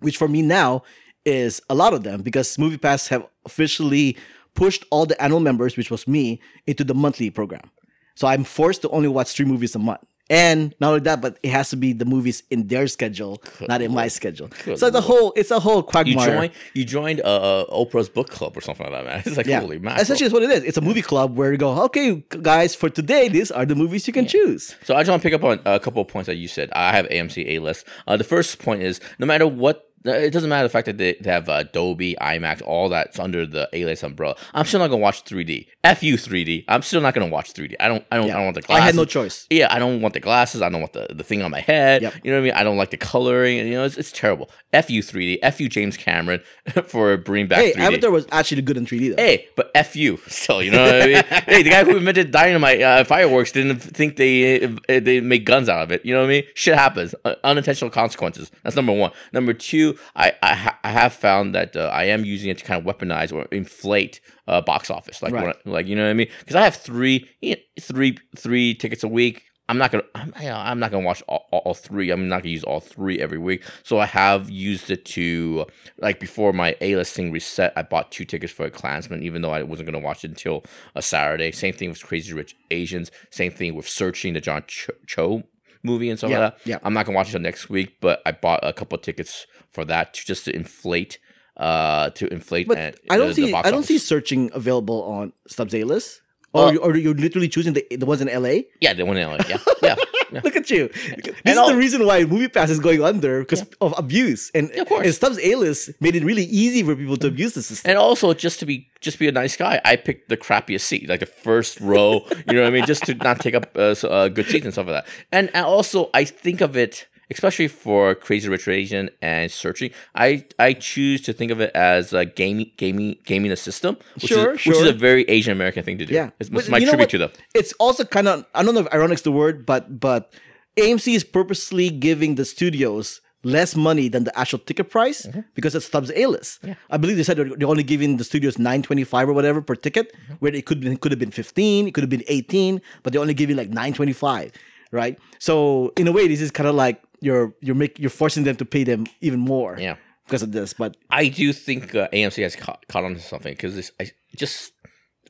[0.00, 0.82] which for me now
[1.28, 4.16] is a lot of them because Movie Pass have officially
[4.54, 7.70] pushed all the annual members, which was me, into the monthly program.
[8.14, 10.00] So I'm forced to only watch three movies a month.
[10.30, 13.80] And not only that, but it has to be the movies in their schedule, not
[13.80, 14.50] in my schedule.
[14.64, 16.34] so it's a whole it's a whole You quagmire.
[16.36, 16.52] joined.
[16.74, 19.22] You joined uh, Oprah's book club or something like that, man.
[19.26, 20.02] It's like yeah, holy mackerel.
[20.02, 20.64] essentially, that's what it is.
[20.64, 24.06] It's a movie club where you go, okay, guys, for today, these are the movies
[24.06, 24.76] you can choose.
[24.84, 26.68] So I just want to pick up on a couple of points that you said.
[26.74, 27.86] I have AMC A list.
[28.06, 29.87] Uh, the first point is no matter what.
[30.06, 33.18] Uh, It doesn't matter the fact that they, they have uh, Adobe, IMAX, all that's
[33.18, 34.36] under the A list umbrella.
[34.54, 35.66] I'm still not gonna watch 3D.
[35.84, 36.64] F you 3D.
[36.68, 37.74] I'm still not gonna watch 3D.
[37.80, 38.04] I don't.
[38.10, 38.30] I don't.
[38.30, 38.82] I don't want the glasses.
[38.82, 39.46] I had no choice.
[39.50, 40.62] Yeah, I don't want the glasses.
[40.62, 42.02] I don't want the, the thing on my head.
[42.02, 42.14] Yep.
[42.22, 42.52] You know what I mean?
[42.54, 43.58] I don't like the coloring.
[43.58, 44.50] You know, it's, it's terrible.
[44.72, 45.38] F you 3D.
[45.42, 46.40] F you James Cameron
[46.86, 47.78] for bringing back Hey, 3D.
[47.80, 49.22] Avatar was actually good in 3D though.
[49.22, 51.24] Hey, but F you still, you know what I mean?
[51.46, 55.68] hey, the guy who invented dynamite uh, fireworks didn't think they uh, they make guns
[55.68, 56.04] out of it.
[56.04, 56.44] You know what I mean?
[56.54, 57.14] Shit happens.
[57.24, 58.50] Uh, unintentional consequences.
[58.62, 59.12] That's number one.
[59.32, 62.64] Number two, I I, ha- I have found that uh, I am using it to
[62.64, 65.22] kind of weaponize or inflate uh, box office.
[65.22, 65.54] Like Right.
[65.64, 66.28] I- like you know what I mean?
[66.40, 69.44] Because I have three you know, three three tickets a week.
[69.70, 70.04] I'm not gonna.
[70.14, 72.08] I'm, you know, I'm not gonna watch all, all, all three.
[72.10, 73.62] I'm not gonna use all three every week.
[73.82, 75.66] So I have used it to
[75.98, 77.74] like before my A list thing reset.
[77.76, 80.64] I bought two tickets for a Klansman, even though I wasn't gonna watch it until
[80.94, 81.52] a Saturday.
[81.52, 83.10] Same thing with Crazy Rich Asians.
[83.30, 85.42] Same thing with Searching the John Cho, Cho
[85.82, 86.66] movie and stuff Yeah, like that.
[86.66, 86.78] yeah.
[86.82, 89.84] I'm not gonna watch it until next week, but I bought a couple tickets for
[89.86, 91.18] that to, just to inflate.
[91.56, 92.68] Uh, to inflate.
[92.68, 95.82] But and, I don't the see box I don't see searching available on Stubs A
[95.84, 96.20] list.
[96.58, 98.54] Or, Uh, you- or you're literally choosing the the ones in LA.
[98.80, 99.38] Yeah, the one in LA.
[99.48, 99.96] Yeah, yeah.
[100.32, 100.40] yeah.
[100.44, 100.88] Look at you.
[100.88, 104.50] This And is all- the reason why Movie Pass is going under because of abuse.
[104.56, 105.04] And, of course.
[105.06, 107.88] and Stubs A list made it really easy for people to abuse the system.
[107.90, 111.08] And also, just to be just be a nice guy, I picked the crappiest seat,
[111.08, 112.26] like the first row.
[112.48, 112.84] you know what I mean?
[112.86, 115.06] Just to not take up uh, so- uh, good seats and stuff like that.
[115.32, 119.90] And, and also, I think of it, especially for Crazy Rich Asian and Searching.
[120.14, 124.26] I I choose to think of it as a gaming gaming gaming the system, which
[124.32, 126.14] Sure, is, which is a very Asian American thing to do.
[126.14, 127.10] Yeah, it's, it's my tribute what?
[127.10, 127.30] to them.
[127.54, 130.32] It's also kind of I don't know if ironic's the word, but but
[130.76, 135.40] AMC is purposely giving the studios less money than the actual ticket price Mm-hmm.
[135.54, 136.64] because it's stubs A list.
[136.90, 139.74] I believe they said they're only giving the studios nine twenty five or whatever per
[139.76, 140.34] ticket, Mm-hmm.
[140.40, 143.34] where it could could have been fifteen, it could have been eighteen, but they're only
[143.34, 144.50] giving like nine twenty five,
[144.90, 145.18] right?
[145.38, 148.56] So in a way, this is kind of like you're you're make you're forcing them
[148.56, 149.96] to pay them even more, Yeah.
[150.26, 150.72] because of this.
[150.74, 154.72] But I do think uh, AMC has caught, caught on to something because I just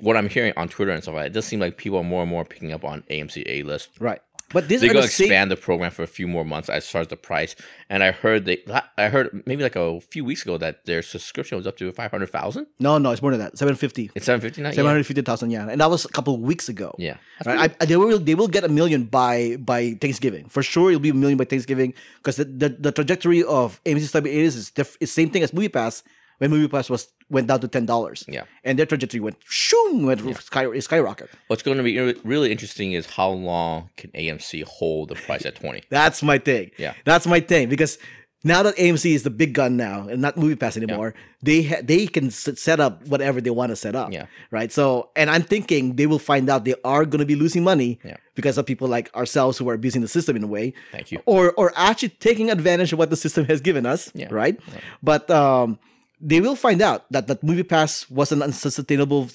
[0.01, 1.31] what I'm hearing on Twitter and stuff like that.
[1.31, 3.91] It does seem like people are more and more picking up on AMC A list.
[3.99, 4.21] right,
[4.53, 6.69] but this they're going the to same- expand the program for a few more months
[6.69, 7.55] as far as the price.
[7.91, 8.59] And I heard they,
[8.97, 12.11] I heard maybe like a few weeks ago that their subscription was up to five
[12.11, 12.67] hundred thousand.
[12.79, 13.59] No, no, it's more than that.
[13.59, 14.11] Seven fifty.
[14.15, 14.73] It's seven fifty nine.
[14.73, 16.95] Seven hundred fifty thousand, yeah, and that was a couple of weeks ago.
[16.99, 17.75] Yeah, right.
[17.81, 20.91] I, they will they will get a million by by Thanksgiving for sure.
[20.91, 24.57] It'll be a million by Thanksgiving because the, the, the trajectory of AMC Stubby is
[24.57, 26.03] is diff- same thing as Movie Pass
[26.39, 28.25] when Movie Pass was went down to ten dollars.
[28.29, 28.45] Yeah.
[28.65, 31.29] and their trajectory went shoom went sky, skyrocket.
[31.49, 35.57] What's going to be really interesting is how long can AMC hold the price at
[35.57, 35.83] twenty?
[35.91, 36.71] That's my thing.
[36.79, 36.95] Yeah.
[37.05, 37.99] that's my thing because.
[38.45, 41.81] Now that AMC is the big gun now and not Movie Pass anymore, they ha-
[41.83, 44.13] they can set up whatever they want to set up.
[44.13, 44.27] Yeah.
[44.53, 44.71] Right.
[44.71, 47.99] So, and I'm thinking they will find out they are going to be losing money
[48.05, 48.17] Yeah.
[48.37, 50.73] because of people like ourselves who are abusing the system in a way.
[50.93, 51.21] Thank you.
[51.27, 54.13] Or or actually taking advantage of what the system has given us.
[54.15, 54.29] Yeah.
[54.31, 54.57] Right.
[55.03, 55.81] But um,
[56.21, 59.29] they will find out that that Movie Pass was an unsustainable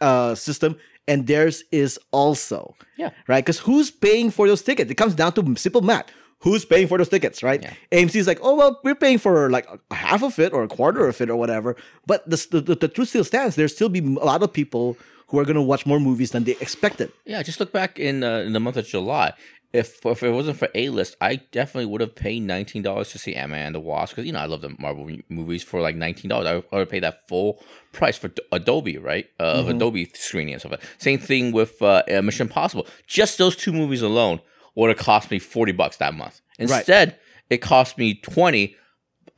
[0.00, 0.76] uh, system,
[1.06, 2.74] and theirs is also.
[2.96, 3.10] Yeah.
[3.28, 3.44] Right.
[3.44, 4.90] Because who's paying for those tickets?
[4.90, 6.06] It comes down to simple math.
[6.40, 7.62] Who's paying for those tickets, right?
[7.62, 7.72] Yeah.
[7.92, 10.68] AMC is like, oh well, we're paying for like a half of it or a
[10.68, 11.76] quarter of it or whatever.
[12.06, 13.56] But the the, the, the truth still stands.
[13.56, 14.96] There still be a lot of people
[15.28, 17.10] who are going to watch more movies than they expected.
[17.24, 19.32] Yeah, just look back in uh, in the month of July.
[19.72, 23.18] If if it wasn't for A list, I definitely would have paid nineteen dollars to
[23.18, 25.96] see Man and the Wasp because you know I love the Marvel movies for like
[25.96, 26.46] nineteen dollars.
[26.72, 29.28] I would, pay that full price for a Dolby, right?
[29.38, 29.60] Uh, Mm-hmm.
[29.60, 30.72] of a Dolby screening and stuff.
[30.72, 30.88] Like that.
[31.02, 32.86] Same thing with uh, uh, Mission Impossible.
[33.06, 34.40] Just those two movies alone
[34.74, 36.40] would have cost me forty bucks that month.
[36.58, 37.18] Instead,
[37.50, 38.76] it cost me twenty,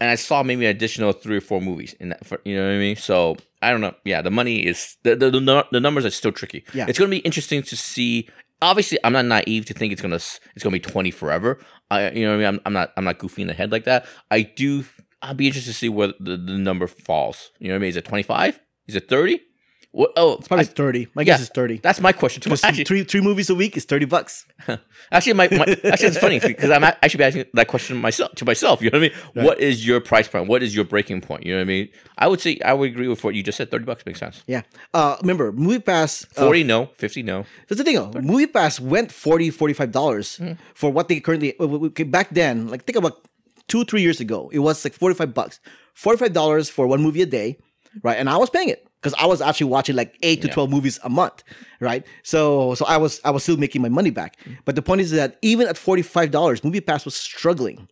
[0.00, 2.24] and I saw maybe an additional three or four movies in that.
[2.24, 2.96] For, you know what I mean?
[2.96, 3.94] So I don't know.
[4.04, 6.64] Yeah, the money is the the, the, the numbers are still tricky.
[6.74, 6.86] Yeah.
[6.88, 8.28] it's going to be interesting to see.
[8.60, 11.58] Obviously, I'm not naive to think it's gonna it's gonna be 20 forever.
[11.90, 12.54] I you know what I mean.
[12.54, 14.06] I'm, I'm not I'm not goofy in the head like that.
[14.30, 14.84] I do.
[15.22, 17.50] I'll be interested to see where the, the number falls.
[17.58, 17.88] You know what I mean?
[17.90, 18.60] Is it 25?
[18.86, 19.40] Is it 30?
[19.94, 21.08] Oh, It's probably I- thirty.
[21.14, 21.78] My yeah, guess is thirty.
[21.78, 22.52] That's my question too.
[22.62, 24.44] Actually, three three movies a week is thirty bucks.
[25.10, 27.96] Actually, my, my actually it's funny because I'm a- I should be asking that question
[27.96, 28.82] myself to myself.
[28.82, 29.44] You know what I mean?
[29.46, 30.46] What is your price point?
[30.46, 31.46] What is your breaking point?
[31.46, 31.88] You know what I mean?
[32.18, 33.70] I would say I would agree with what you just said.
[33.70, 34.42] Thirty bucks makes sense.
[34.46, 34.62] Yeah.
[34.92, 36.26] Uh, remember, Movie Pass.
[36.36, 37.46] uh, Forty no, fifty no.
[37.68, 38.12] That's the thing, though.
[38.20, 39.50] Movie Pass went 40
[39.90, 40.52] dollars Hmm.
[40.74, 42.68] for what they currently w- back then.
[42.68, 43.26] Like think about
[43.68, 45.60] two three years ago, it was like forty five bucks,
[45.94, 47.56] forty five dollars for one movie a day,
[48.02, 48.18] right?
[48.18, 50.98] And I was paying it because I was actually watching like eight to twelve movies
[51.04, 51.44] a month,
[51.80, 52.06] right?
[52.22, 54.36] So so I was I was still making my money back.
[54.44, 54.58] Mm.
[54.64, 57.88] But the point is that even at forty five dollars, Movie Pass was struggling.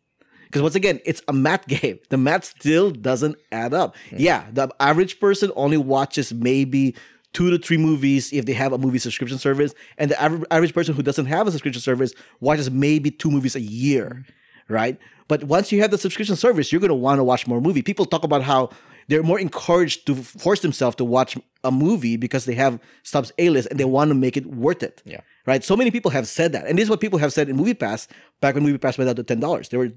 [0.47, 1.99] Because once again, it's a math game.
[2.09, 3.97] The math still doesn't add up.
[4.17, 6.95] Yeah, the average person only watches maybe
[7.33, 10.75] two to three movies if they have a movie subscription service, and the average, average
[10.75, 14.33] person who doesn't have a subscription service watches maybe two movies a year, mm.
[14.69, 14.99] right?
[15.29, 17.83] But once you have the subscription service, you're going to want to watch more movie.
[17.83, 18.71] People talk about how
[19.09, 23.51] they're more encouraged to force themselves to watch a movie because they have subs A
[23.51, 25.21] list and they want to make it worth it Yeah.
[25.47, 25.63] right?
[25.65, 27.75] So many people have said that, and this is what people have said in Movie
[27.75, 28.09] Pass
[28.41, 29.69] back when Movie Pass went out to ten dollars.
[29.69, 29.91] They were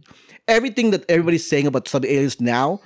[0.47, 2.81] everything that everybody's saying about sub aliens now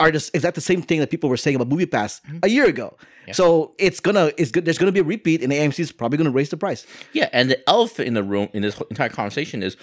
[0.00, 2.38] are just exact the same thing that people were saying about Movie Pass mm-hmm.
[2.44, 2.96] a year ago.
[3.32, 4.64] So it's gonna it's good.
[4.64, 6.86] There's gonna be a repeat, and AMC is probably gonna raise the price.
[7.12, 9.76] Yeah, and the elephant in the room in this entire conversation is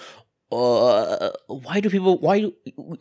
[0.52, 2.18] uh, why do people?
[2.18, 2.54] Why do,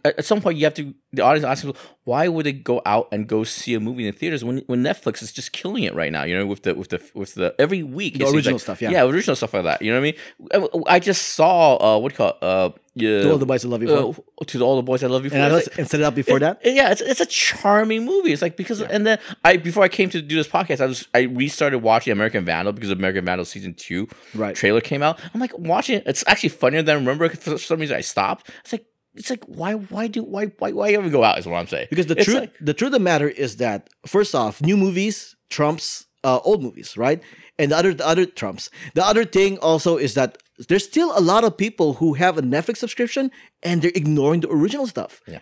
[0.03, 3.07] at some point you have to the audience asks people why would they go out
[3.11, 5.93] and go see a movie in the theaters when when Netflix is just killing it
[5.93, 6.23] right now?
[6.23, 8.89] You know, with the with the with the every week The original like- stuff, yeah.
[8.91, 9.81] yeah, original stuff like that.
[9.81, 10.15] You know what
[10.51, 10.79] I mean?
[10.87, 12.37] I I just saw uh, what do you call it?
[12.43, 14.21] uh, yeah, To all the boys I love you for.
[14.41, 15.35] uh, to all the boys I love you for.
[15.35, 16.59] and I was, like- and set it up before that.
[16.63, 18.31] yeah, it's it's a charming movie.
[18.33, 21.07] It's like because and then I before I came to do this podcast, I was
[21.13, 24.55] I restarted watching American Vandal because American Vandal season two Right.
[24.55, 25.19] trailer came out.
[25.33, 26.03] I'm like watching it.
[26.07, 27.29] It's actually funnier than I remember.
[27.29, 28.49] For some reason, I stopped.
[28.61, 31.57] It's like it's like why why do why why why ever go out is what
[31.57, 31.87] I'm saying.
[31.89, 34.77] Because the It's truth, like- the truth of the matter is that first off, new
[34.77, 37.21] movies trumps uh, old movies, right?
[37.59, 38.69] And the other, the other trumps.
[38.95, 42.41] The other thing also is that there's still a lot of people who have a
[42.41, 43.31] Netflix subscription
[43.63, 45.21] and they're ignoring the original stuff.
[45.27, 45.39] Yeah.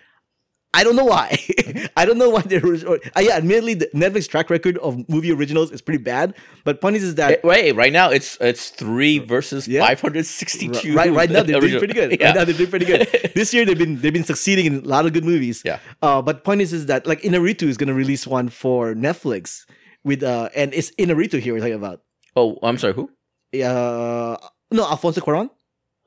[0.75, 1.37] I don't know why.
[1.95, 2.65] I don't know why they're.
[2.65, 6.33] Uh, yeah, admittedly, the Netflix track record of movie originals is pretty bad.
[6.63, 9.81] But point is, is that Eh, Wait, right now it's it's three versus Yeah.
[9.85, 10.95] 562.
[10.95, 12.11] Right, right now they're doing pretty good.
[12.19, 12.25] Yeah.
[12.25, 13.07] Right now they're doing pretty good.
[13.35, 15.61] this year they've been they've been succeeding in a lot of good movies.
[15.63, 15.77] Yeah.
[16.01, 19.65] Uh, but point is, is that like Inaritu is gonna release one for Netflix
[20.03, 22.01] with uh, and it's Inaritu here we're talking about.
[22.35, 22.93] Oh, I'm sorry.
[22.95, 23.11] Who?
[23.63, 24.37] Uh,
[24.73, 25.49] no, Alfonso Cuarón.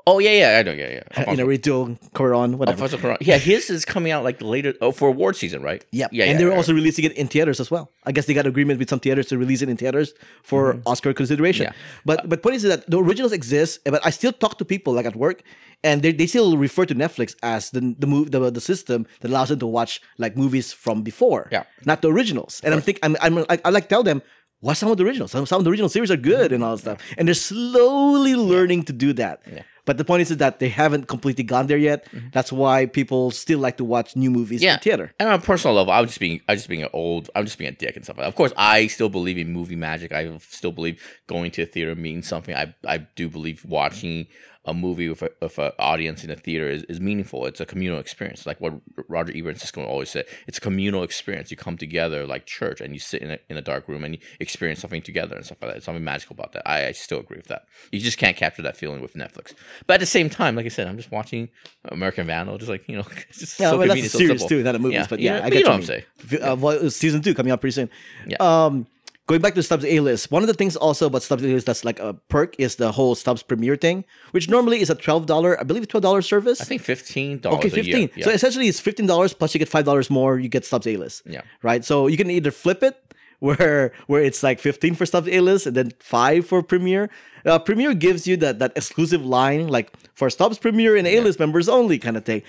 [0.09, 0.71] Oh yeah, yeah, I know.
[0.71, 1.03] Yeah, yeah.
[1.17, 2.81] Alfonso- Inaritu, Cuarón, whatever.
[2.81, 3.17] Alfonso Cuarón.
[3.21, 4.73] Yeah, his is coming out like later.
[4.81, 5.85] Oh, for award season, right?
[5.91, 6.11] Yep.
[6.13, 6.57] Yeah, and yeah, they're yeah.
[6.57, 7.91] also releasing it in theaters as well.
[8.05, 11.13] I guess they got agreement with some theaters to release it in theaters for Oscar
[11.13, 11.67] consideration.
[11.67, 11.75] Mm-hmm.
[11.75, 12.03] Yeah.
[12.05, 15.07] But but point is that the originals exist, but I still talk to people like
[15.07, 15.43] at work,
[15.83, 19.31] and they, they still refer to Netflix as the the move the, the system that
[19.33, 21.49] allows them to watch like movies from before.
[21.51, 21.65] Yeah.
[21.85, 22.61] Not the originals.
[22.63, 24.23] And I'm think I'm, I'm I, I like tell them.
[24.63, 25.31] Watch some of the originals.
[25.33, 27.01] Some, some of the original series are good and all that stuff.
[27.19, 29.43] And they're slowly learning to do that.
[29.51, 29.63] Yeah.
[29.85, 32.09] But the point is that they haven't completely gone there yet.
[32.33, 34.65] That's why people still like to watch new movies Mm-hmm.
[34.65, 34.75] yeah.
[34.75, 35.15] in theater.
[35.21, 37.45] And on a personal level, I'm just being, I was just being an old, I'm
[37.45, 38.17] just being a dick and stuff.
[38.17, 38.29] like that.
[38.29, 40.11] Of course, I still believe in movie magic.
[40.13, 42.57] I still believe going to a theater means something.
[42.57, 44.27] I, I do believe watching
[44.67, 47.47] a movie with a, with an audience in a theater is, is meaningful.
[47.47, 48.75] It's a communal experience, like what
[49.09, 50.27] Roger Ebert and Siskel always said.
[50.47, 51.51] It's a communal experience.
[51.51, 54.15] You come together like church, and you sit in a, in a dark room and
[54.15, 55.75] you experience something together and stuff like that.
[55.75, 56.69] There's something magical about that.
[56.69, 57.67] I, I still agree with that.
[57.93, 59.55] You just can't capture that feeling with Netflix.
[59.87, 61.49] But at the same time, like I said, I'm just watching
[61.87, 63.03] American Vandal, just like you know,
[63.33, 64.49] just Yeah, so well, that's convenient, so series simple.
[64.49, 64.97] too, not a movies.
[64.99, 66.03] Yeah, But yeah, know- I get you know what I'm saying.
[66.43, 67.91] Uh, well, season two coming out pretty soon.
[68.27, 68.37] Yeah.
[68.41, 68.87] Um,
[69.27, 71.67] going back to Stubs A list, one of the things also about Stubs A list
[71.67, 75.27] that's like a perk is the whole Stubs Premiere thing, which normally is a twelve
[75.27, 76.61] dollar, I believe, twelve dollar service.
[76.61, 77.59] I think fifteen dollars.
[77.59, 78.11] Okay, fifteen.
[78.15, 78.25] year.
[78.25, 80.39] So essentially, it's fifteen dollars plus you get five dollars more.
[80.39, 81.23] You get Stubs A list.
[81.27, 81.43] Yeah.
[81.63, 81.85] Right.
[81.85, 82.97] So you can either flip it
[83.41, 87.11] where where it's like fifteen for Stubs A list and then five for Premiere.
[87.45, 91.39] Uh, Premiere gives you that that exclusive line like for Stubs Premiere and A list
[91.39, 92.43] members only kind of thing.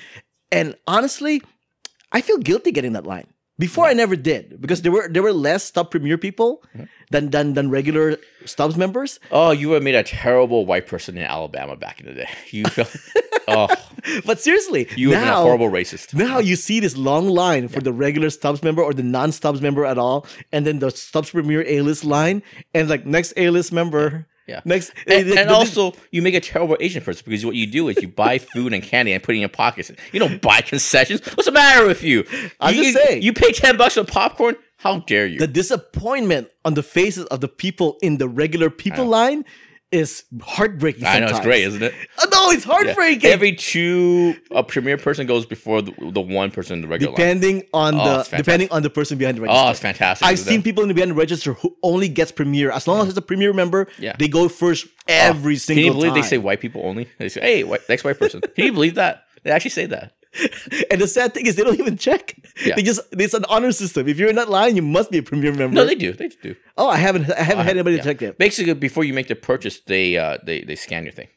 [0.51, 1.41] And honestly,
[2.11, 3.27] I feel guilty getting that line.
[3.59, 6.63] Before I never did because there were there were less Stubs Premier people
[7.09, 9.19] than than than regular Stubs members.
[9.31, 12.29] Oh, you were made a terrible white person in Alabama back in the day.
[12.51, 12.95] You felt,
[13.47, 13.67] oh,
[14.25, 16.13] But seriously, you would have a horrible racist.
[16.13, 19.85] Now you see this long line for the regular Stubs member or the non-Stubs member
[19.85, 22.43] at all, and then the Stubs Premier A-list line,
[22.75, 24.61] and like next A-list member, Yeah.
[24.63, 28.01] next, And, and also, you make a terrible Asian person because what you do is
[28.01, 29.91] you buy food and candy and put it in your pockets.
[30.13, 31.19] You don't buy concessions.
[31.35, 32.25] What's the matter with you?
[32.59, 33.23] I'm you, just saying.
[33.23, 34.55] You pay ten bucks for popcorn.
[34.77, 35.39] How dare you?
[35.39, 39.43] the disappointment on the faces of the people in the regular people line
[39.91, 41.05] is heartbreaking.
[41.05, 41.93] I know it's great, isn't it?
[42.19, 42.73] Oh, no, it's Yeah.
[42.73, 43.29] heartbreaking.
[43.29, 47.17] Every two a premier person goes before the, the one person in the regular line.
[47.17, 49.63] depending on Oh, the depending on the person behind the register.
[49.65, 50.27] Oh, it's fantastic.
[50.27, 53.09] I've seen people in the behind the register who only gets Premiere as long as
[53.09, 53.87] it's a Premiere member.
[53.97, 54.15] Yeah.
[54.19, 56.21] they go first every Oh, single Can you believe time.
[56.21, 57.07] they say white people only?
[57.17, 59.23] They say, "Hey, white, next white person." Can you believe that?
[59.43, 60.11] They actually say that.
[60.91, 62.35] And the sad thing is, they don't even check.
[62.65, 62.75] Yeah.
[62.75, 64.07] They just it's an honor system.
[64.07, 65.75] If you're in that line, you must be a premier member.
[65.75, 66.13] No, they do.
[66.13, 66.55] They do.
[66.77, 68.03] oh, I haven't I haven't had anybody Yeah.
[68.03, 68.37] check yet.
[68.37, 71.27] Basically, before you make the purchase, they uh they they scan your thing.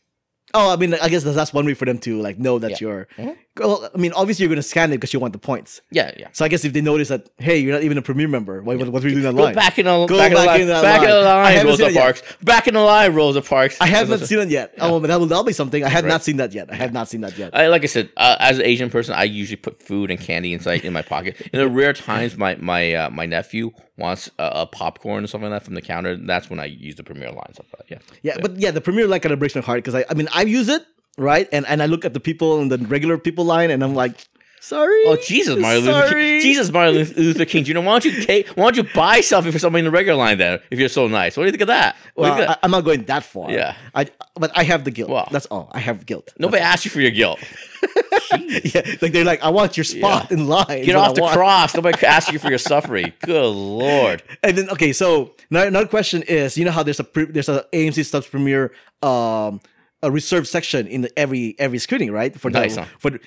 [0.52, 2.72] Oh, I mean, I guess that's, that's one way for them to like know that
[2.72, 2.76] Yeah.
[2.80, 3.08] you're.
[3.18, 3.36] Mhm.
[3.58, 5.82] Well, I mean, obviously you're going to scan it because you want the points.
[5.90, 6.28] Yeah, yeah.
[6.32, 8.78] So I guess if they notice that, hey, you're not even a premier member, what,
[8.78, 9.54] what, what are you doing in that Go line?
[9.54, 10.60] back in the Go back, in the back line.
[10.62, 11.66] in that back in the line.
[11.66, 11.90] Rosa.
[11.92, 12.22] Parks.
[12.42, 13.76] Back in the line, Rosa Parks.
[13.80, 14.74] I have not seen it yet.
[14.78, 15.84] Oh, but that'll, that'll be something.
[15.84, 16.10] I have Right.
[16.10, 16.72] not seen that yet.
[16.72, 17.50] I have not seen that yet.
[17.54, 20.54] I, like I said, uh, as an Asian person, I usually put food and candy
[20.54, 21.40] inside in my pocket.
[21.52, 25.50] In the rare times my my uh, my nephew wants a, a popcorn or something
[25.50, 27.66] like that from the counter, that's when I use the Premier line stuff.
[27.78, 28.02] Like that.
[28.22, 30.14] Yeah, Yeah, but yeah, the premier line kind of breaks my heart because I, I
[30.14, 30.82] mean, I use it
[31.20, 33.94] right, and and I look at the people in the regular people line, and I'm
[33.94, 34.16] like,
[34.60, 35.02] sorry.
[35.06, 36.22] Oh Jesus, Martin Luther Sorry.
[36.22, 36.40] King.
[36.40, 37.64] Jesus, Martin Luther- Luther King.
[37.64, 37.78] Jr.
[37.78, 38.48] Why don't you take?
[38.56, 40.58] Why don't you buy something for somebody in the regular line then?
[40.70, 41.96] If you're so nice, what do you think of that?
[42.14, 42.58] What Well, of I, that?
[42.62, 43.50] I'm not going that far.
[43.50, 43.76] Yeah.
[43.94, 45.10] I but I have the guilt.
[45.10, 45.28] Wow.
[45.30, 45.70] That's all.
[45.72, 46.32] I have guilt.
[46.38, 47.38] Nobody asked you for your guilt.
[48.38, 50.36] yeah, like they're like, I want your spot Yeah.
[50.36, 50.84] in line.
[50.84, 51.34] Get off I the want.
[51.36, 51.74] cross.
[51.74, 53.12] Nobody asked you for your suffering.
[53.22, 54.22] Good lord.
[54.42, 57.64] And then okay, so another question is, you know how there's a pre- there's a
[57.72, 59.60] AMC Stubs premiere um
[60.02, 62.38] a reserved section in the, every every screening, right?
[62.38, 62.88] For Nice, the, huh?
[62.98, 63.20] for the-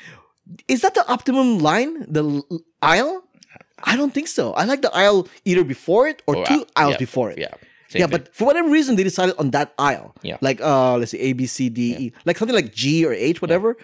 [0.68, 2.06] is that the optimum line?
[2.12, 2.42] The
[2.82, 3.24] aisle?
[3.84, 4.54] I don't think so.
[4.54, 7.38] I like the aisle either before it or Or two aisles yeah, before it.
[7.38, 7.54] Yeah.
[7.90, 8.12] Same yeah, thing.
[8.26, 10.16] but for whatever reason, they decided on that aisle.
[10.24, 10.38] Yeah.
[10.42, 13.42] Like, uh, let's see, A, B, C, D, E, like something like G or H,
[13.42, 13.78] whatever.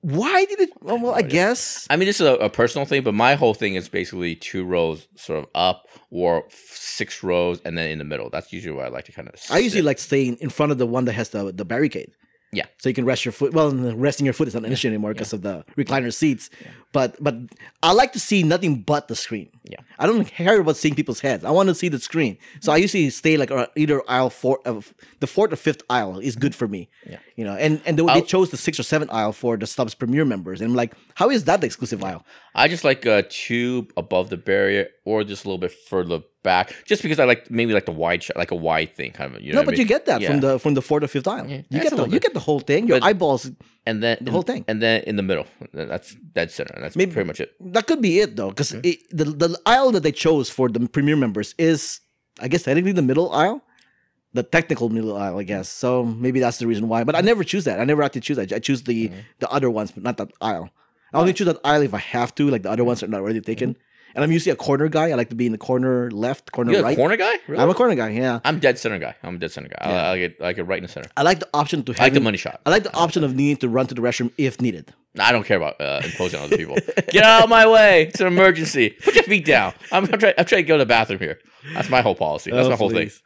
[0.00, 0.70] Why did it?
[0.84, 1.86] oh, Well, I guess.
[1.90, 4.64] I mean, this is a, a personal thing, but my whole thing is basically two
[4.64, 8.30] rows sort of up or f- six rows and then in the middle.
[8.30, 9.34] That's usually where I like to kind of.
[9.50, 12.10] I usually like staying in front of the one that has the the barricade.
[12.52, 12.66] Yeah.
[12.78, 13.52] So you can rest your foot.
[13.52, 16.50] Well, resting your foot is not an issue anymore because of the recliner seats.
[16.94, 17.34] But but
[17.82, 19.48] I like to see nothing but the screen.
[19.64, 19.80] Yeah.
[19.98, 21.42] I don't care about seeing people's heads.
[21.44, 22.38] I want to see the screen.
[22.60, 23.50] So I usually stay like
[23.82, 26.88] either aisle four uh, of the fourth or fifth aisle is good for me.
[27.12, 27.18] Yeah.
[27.38, 29.94] You know, and and they, they chose the sixth or seventh aisle for the Stubs
[29.94, 32.22] Premier members, and I'm like, how is that the exclusive aisle?
[32.54, 36.72] I just like a tube above the barrier or just a little bit further back,
[36.90, 39.42] just because I like maybe like the wide shot, like a wide thing, kind of.
[39.42, 40.30] You know no, what I but you get that Yeah.
[40.30, 41.46] from the from the fourth or fifth aisle.
[41.48, 42.86] Yeah, You get the you get the whole thing.
[42.86, 43.50] Your But- eyeballs.
[43.86, 44.64] And then the whole thing.
[44.68, 45.46] and then in the middle.
[45.72, 46.74] That's dead center.
[46.80, 47.52] That's Maybe- pretty much it.
[47.60, 49.16] That could be it though, because Mm-hmm.
[49.16, 52.00] the the aisle that they chose for the premier members is,
[52.40, 53.62] I guess, technically the middle aisle,
[54.32, 55.68] the technical middle aisle, I guess.
[55.68, 57.04] So maybe that's the reason why.
[57.04, 57.78] But I never choose that.
[57.80, 58.52] I never actually choose that.
[58.52, 59.20] I choose the Mm-hmm.
[59.40, 60.70] the other ones, but not that aisle.
[61.12, 62.48] I only choose that aisle if I have to.
[62.50, 63.76] Like the other ones are not already taken.
[64.14, 65.10] And I'm usually a corner guy.
[65.10, 66.92] I like to be in the corner left, corner You're right.
[66.92, 67.34] a corner guy?
[67.48, 67.62] Really?
[67.62, 68.10] I'm a corner guy.
[68.10, 68.40] Yeah.
[68.44, 69.14] I'm dead center guy.
[69.22, 69.76] I'm a dead center guy.
[69.80, 71.08] I, I get I get right in the center.
[71.16, 72.60] I like the option to I like the money shot.
[72.64, 74.92] I like the option of needing to run to the restroom if needed.
[75.18, 76.76] I don't care about uh, imposing on other people.
[77.10, 78.06] Get out of my way!
[78.08, 78.90] It's an emergency.
[78.90, 79.72] Put your feet down.
[79.92, 80.34] I'm, I'm trying.
[80.38, 81.38] I'm trying to go to the bathroom here.
[81.72, 82.50] That's my whole policy.
[82.50, 83.06] That's Oh, my whole thing.
[83.06, 83.22] please.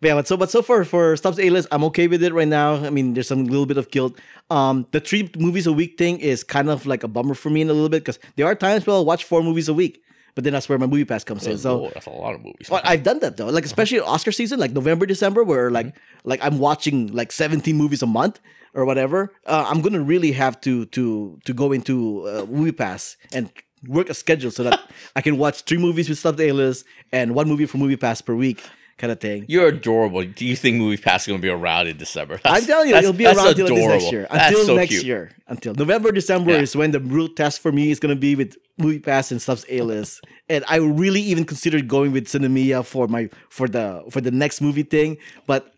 [0.00, 2.34] But yeah, but so but so far for Stubs A list, I'm okay with it
[2.34, 2.74] right now.
[2.74, 4.18] I mean, there's some little bit of guilt.
[4.50, 7.62] Um, the three movies a week thing is kind of like a bummer for me
[7.62, 10.02] in a little bit because there are times where I'll watch four movies a week,
[10.34, 11.58] but then that's where my movie pass comes in.
[11.58, 12.66] So Oh, that's a lot of movies.
[12.68, 16.28] but I've done that though, like especially Oscar season, like November, December, where like Mm-hmm.
[16.28, 18.40] like I'm watching like 17 movies a month
[18.74, 19.32] or whatever.
[19.46, 23.50] Uh, I'm gonna really have to to to go into uh, movie pass and
[23.86, 24.80] work a schedule so that
[25.16, 28.20] I can watch three movies with Stubs A list and one movie for movie pass
[28.22, 28.62] per week,
[28.98, 29.44] kind of thing.
[29.48, 30.24] You're adorable.
[30.24, 32.40] Do you think Movie Pass is going to be around in December?
[32.44, 34.26] I'm telling you, it'll be around until next year.
[34.30, 35.04] That's Until so next cute.
[35.04, 35.30] year.
[35.48, 36.60] Until November, December Yeah.
[36.60, 39.64] is when the real test for me is gonna be with Movie Pass and Stubs
[39.68, 40.20] A list.
[40.48, 44.60] and I really even considered going with Sinemia for my for the for the next
[44.60, 45.16] movie thing,
[45.46, 45.70] but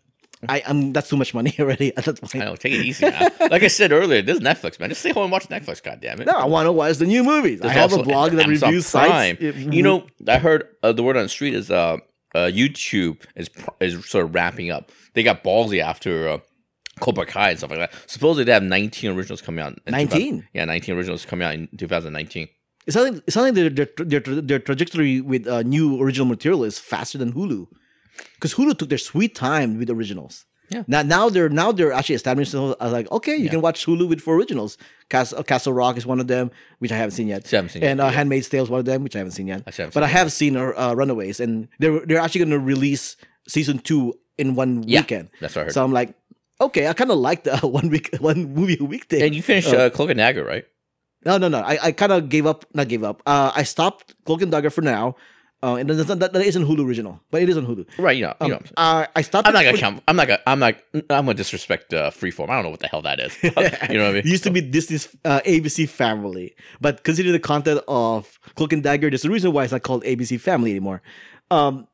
[0.47, 2.35] I am that's too much money already at that point.
[2.35, 3.31] I know, take it easy, man.
[3.49, 4.89] Like I said earlier, this is Netflix, man.
[4.89, 6.27] Just stay home and watch Netflix, God damn it.
[6.27, 7.59] No, I want to watch the new movies.
[7.61, 9.37] I There's have a blog that Amazon reviews Prime.
[9.37, 9.57] sites.
[9.57, 11.97] You know, I heard uh, the word on the street is uh,
[12.37, 14.91] uh, YouTube is is sort of wrapping up.
[15.13, 16.39] They got ballsy after uh,
[16.99, 17.93] Cobra Kai and stuff like that.
[18.05, 19.79] Supposedly they have 19 originals coming out.
[19.87, 20.47] 19?
[20.53, 22.47] Yeah, 19 originals coming out in 2019.
[22.85, 23.21] It's something.
[23.25, 23.53] It's something.
[23.53, 27.67] Their their their, their trajectory with uh, new original material is faster than Hulu,
[28.35, 30.45] because Hulu took their sweet time with originals.
[30.69, 30.83] Yeah.
[30.87, 34.35] Now now they're now they're actually as like okay, you can watch Hulu with four
[34.35, 34.77] originals.
[35.09, 37.49] Castle, Castle Rock is one of them, which I haven't seen yet.
[37.49, 38.09] Haven't seen and yet, uh.
[38.09, 39.63] Handmaid's Tale is one of them, which I haven't seen yet.
[39.65, 42.59] I haven't but seen I have seen uh, Runaways, and they're they're actually going to
[42.59, 43.15] release
[43.47, 45.29] season two in one Yeah, weekend.
[45.39, 45.73] that's what I heard.
[45.73, 46.13] So I'm like,
[46.59, 49.21] okay, I kind of like the one week one movie a week thing.
[49.21, 49.77] And you finished Oh.
[49.85, 50.65] uh, Cloak and Dagger, right?
[51.25, 51.59] No, no, no.
[51.59, 52.65] I, I kind of gave up.
[52.73, 53.23] Not gave up.
[53.25, 55.15] Uh, I stopped Cloak and Dagger for now.
[55.63, 57.87] Uh, and that's not, that, that isn't Hulu original, but it is on Hulu.
[57.97, 58.33] Right, you know.
[58.39, 58.61] Um, you know.
[58.77, 59.47] uh, I stopped.
[59.47, 60.03] I'm not gonna for- count.
[60.07, 60.41] I'm not gonna.
[60.45, 60.75] I'm not.
[60.93, 62.49] I'm gonna disrespect uh, Freeform.
[62.49, 63.35] I don't know what the hell that is.
[63.43, 64.17] you know what I mean?
[64.17, 68.83] It used to be Disney's uh, ABC Family, but considering the content of Cloak and
[68.83, 71.01] Dagger, there's a reason why it's not called ABC Family anymore.
[71.49, 71.87] Um,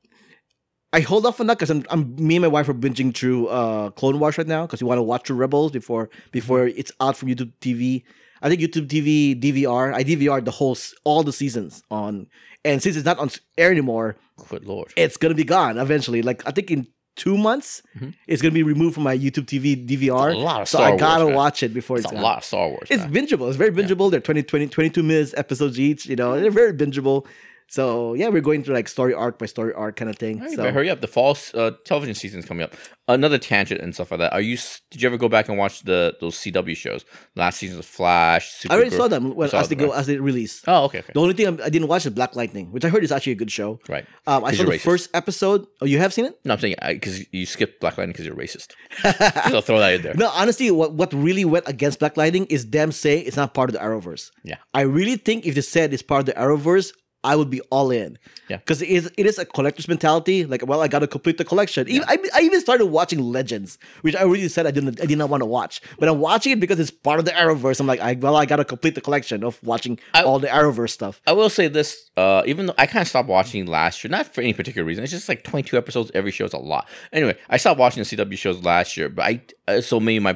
[0.91, 3.47] I hold off on that because I'm, I'm me and my wife are binging through
[3.47, 6.91] uh, Clone Wars right now because we want to watch through Rebels before before it's
[6.99, 8.03] out from YouTube TV.
[8.43, 9.93] I think YouTube TV DVR.
[9.93, 12.27] I DVR the whole all the seasons on,
[12.65, 14.17] and since it's not on air anymore,
[14.49, 14.93] Good lord.
[14.97, 16.21] it's gonna be gone eventually.
[16.21, 18.09] Like I think in two months, mm-hmm.
[18.27, 20.31] it's gonna be removed from my YouTube TV DVR.
[20.31, 21.35] It's a lot of so Star I gotta man.
[21.35, 22.23] watch it before It's it's, a gone.
[22.23, 22.87] lot of Star Wars.
[22.91, 23.13] It's man.
[23.13, 23.47] bingeable.
[23.47, 24.11] It's very bingeable.
[24.11, 26.05] They're 20, 20, 22 minutes episodes each.
[26.05, 27.25] You know, they're very bingeable.
[27.73, 30.39] So yeah, we're going through like story arc by story arc kind of thing.
[30.39, 31.01] Right, so hurry up!
[31.01, 32.75] The fall uh, television season is coming up.
[33.07, 34.31] Another tangent and stuff like that.
[34.31, 34.59] Are you?
[34.91, 37.03] Did you ever go back and watch the those CW shows?
[37.35, 38.63] Last season of Flash.
[38.69, 39.97] I already Supergirl- saw them when, saw as they go right?
[39.97, 40.61] as they release.
[40.67, 41.13] Oh, okay, okay.
[41.15, 43.31] The only thing I'm, I didn't watch is Black Lightning, which I heard is actually
[43.31, 43.79] a good show.
[43.89, 44.05] Right.
[44.27, 44.81] Um, I saw the racist.
[44.81, 45.65] first episode.
[45.81, 46.39] Oh, you have seen it?
[46.45, 48.73] No, I'm saying because you skipped Black Lightning because you're racist.
[49.49, 50.13] so I'll throw that in there.
[50.13, 53.71] No, honestly, what what really went against Black Lightning is them saying it's not part
[53.71, 54.29] of the Arrowverse.
[54.43, 54.57] Yeah.
[54.75, 56.93] I really think if they said it's part of the Arrowverse,
[57.23, 58.17] I would be all in.
[58.49, 58.57] Yeah.
[58.57, 60.45] because it is, it is a collector's mentality.
[60.45, 61.87] Like, well, I got to complete the collection.
[61.87, 65.17] Even, I, I even started watching Legends, which I already said I didn't I did
[65.17, 67.79] not want to watch, but I'm watching it because it's part of the Arrowverse.
[67.79, 70.47] I'm like, I, well, I got to complete the collection of watching I- all the
[70.47, 71.21] Arrowverse stuff.
[71.25, 74.27] I will say this, uh, even though I kind of stopped watching last year, not
[74.27, 75.03] for any particular reason.
[75.03, 76.87] It's just like 22 episodes every show is a lot.
[77.13, 80.35] Anyway, I stopped watching the CW shows last year, but I uh, so maybe my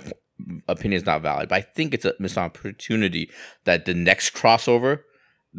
[0.68, 1.50] opinion is not valid.
[1.50, 3.30] But I think it's a missed opportunity
[3.66, 5.02] that the next crossover.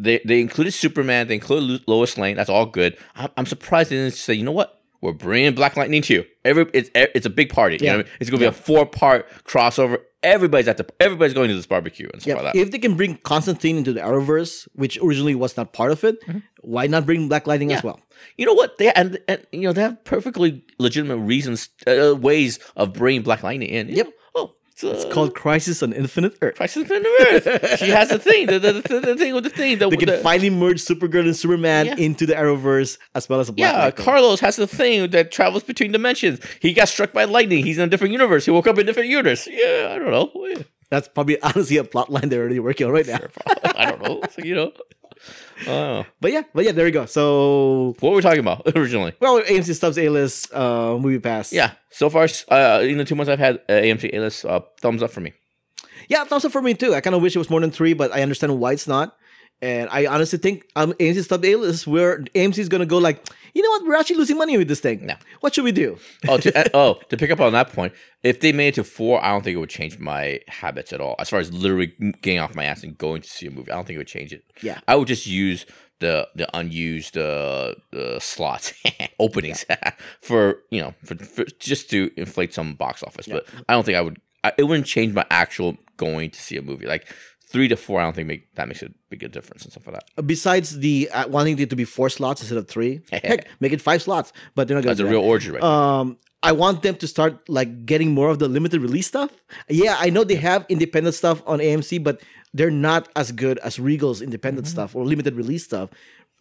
[0.01, 1.27] They, they included Superman.
[1.27, 2.37] They included Lois Lane.
[2.37, 2.97] That's all good.
[3.15, 4.75] I'm, I'm surprised they didn't say, you know what?
[5.01, 6.25] We're bringing Black Lightning too.
[6.43, 7.75] Every it's it's a big party.
[7.79, 7.91] You Yeah.
[7.93, 8.17] know what I mean?
[8.19, 9.99] It's gonna be a four part crossover.
[10.23, 12.59] Everybody's at the everybody's going to this barbecue and stuff Yeah, like that.
[12.59, 16.17] if they can bring Constantine into the Arrowverse, which originally was not part of it,
[16.61, 17.87] why not bring Black Lightning as Mm-hmm.
[17.87, 17.99] Well?
[18.35, 18.77] You know what?
[18.77, 23.41] They and, and you know they have perfectly legitimate reasons, uh, ways of bringing Black
[23.43, 23.87] Lightning in.
[23.87, 24.05] Yep.
[24.07, 24.11] know,
[24.83, 26.55] uh, It's called Crisis on Infinite Earth.
[26.55, 27.79] Crisis on Infinite Earth.
[27.79, 28.47] she has a thing.
[28.47, 29.77] The, the, the, the thing with the thing.
[29.79, 31.95] The, They can the- finally merge Supergirl and Superman Yeah.
[31.97, 34.05] into the Arrowverse as well as a Black yeah, Lightning.
[34.05, 36.39] Carlos has a thing that travels between dimensions.
[36.61, 37.63] He got struck by lightning.
[37.65, 38.45] He's in a different universe.
[38.45, 39.47] He woke up in a different universe.
[39.47, 40.31] Yeah, I don't know.
[40.47, 43.19] Yeah, That's probably honestly a plot line they're already working on right now.
[43.75, 44.21] I don't know.
[44.43, 44.71] You know.
[45.67, 46.05] Oh.
[46.21, 47.05] But yeah, but yeah, there we go.
[47.05, 49.13] So What were we talking about originally?
[49.19, 51.51] well, AMC Stubs A list uh, movie pass.
[51.51, 51.71] Yeah.
[51.89, 55.03] So far, uh, in the two months I've had uh, AMC A list, uh, thumbs
[55.03, 55.33] up for me.
[56.07, 56.93] yeah, thumbs up for me too.
[56.95, 59.17] I kind of wish it was more than three, but I understand why it's not.
[59.61, 63.25] And I honestly think um, AMC Stubs A list where AMC is gonna go like,
[63.53, 65.05] you know what, we're actually losing money with this thing.
[65.05, 65.15] No.
[65.41, 65.97] What should we do?
[66.27, 67.93] oh, to, uh, oh, to pick up on that point,
[68.23, 71.01] if they made it to four, I don't think it would change my habits at
[71.01, 71.15] all.
[71.19, 73.75] As far as literally getting off my ass and going to see a movie, I
[73.75, 74.43] don't think it would change it.
[74.61, 74.79] Yeah.
[74.87, 75.65] I would just use
[75.99, 78.73] the the unused uh, uh slots
[79.19, 79.65] openings
[80.21, 83.27] for you know for, for just to inflate some box office.
[83.27, 84.17] But I don't think I would.
[84.43, 86.87] I, it wouldn't change my actual going to see a movie.
[86.87, 87.13] Like
[87.51, 89.95] three to four, I don't think make that makes a big difference and stuff like
[89.97, 90.25] that.
[90.27, 93.81] Besides the uh, wanting it to be four slots instead of three, heck, make it
[93.81, 94.31] five slots.
[94.55, 95.27] But they're not gonna That's a do real that.
[95.27, 95.63] orgy, right?
[95.63, 99.29] um I want them to start like getting more of the limited release stuff.
[99.67, 102.21] Yeah, I know they have independent stuff on AMC, but
[102.53, 104.71] they're not as good as Regal's independent Mm-hmm.
[104.71, 105.89] stuff or limited release stuff.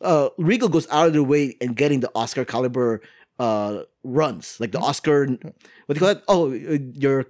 [0.01, 3.01] Uh, Regal goes out of their way and getting the Oscar caliber
[3.41, 5.27] uh, runs, like the Oscar.
[5.27, 6.23] What do you call it?
[6.29, 7.27] Oh, uh, your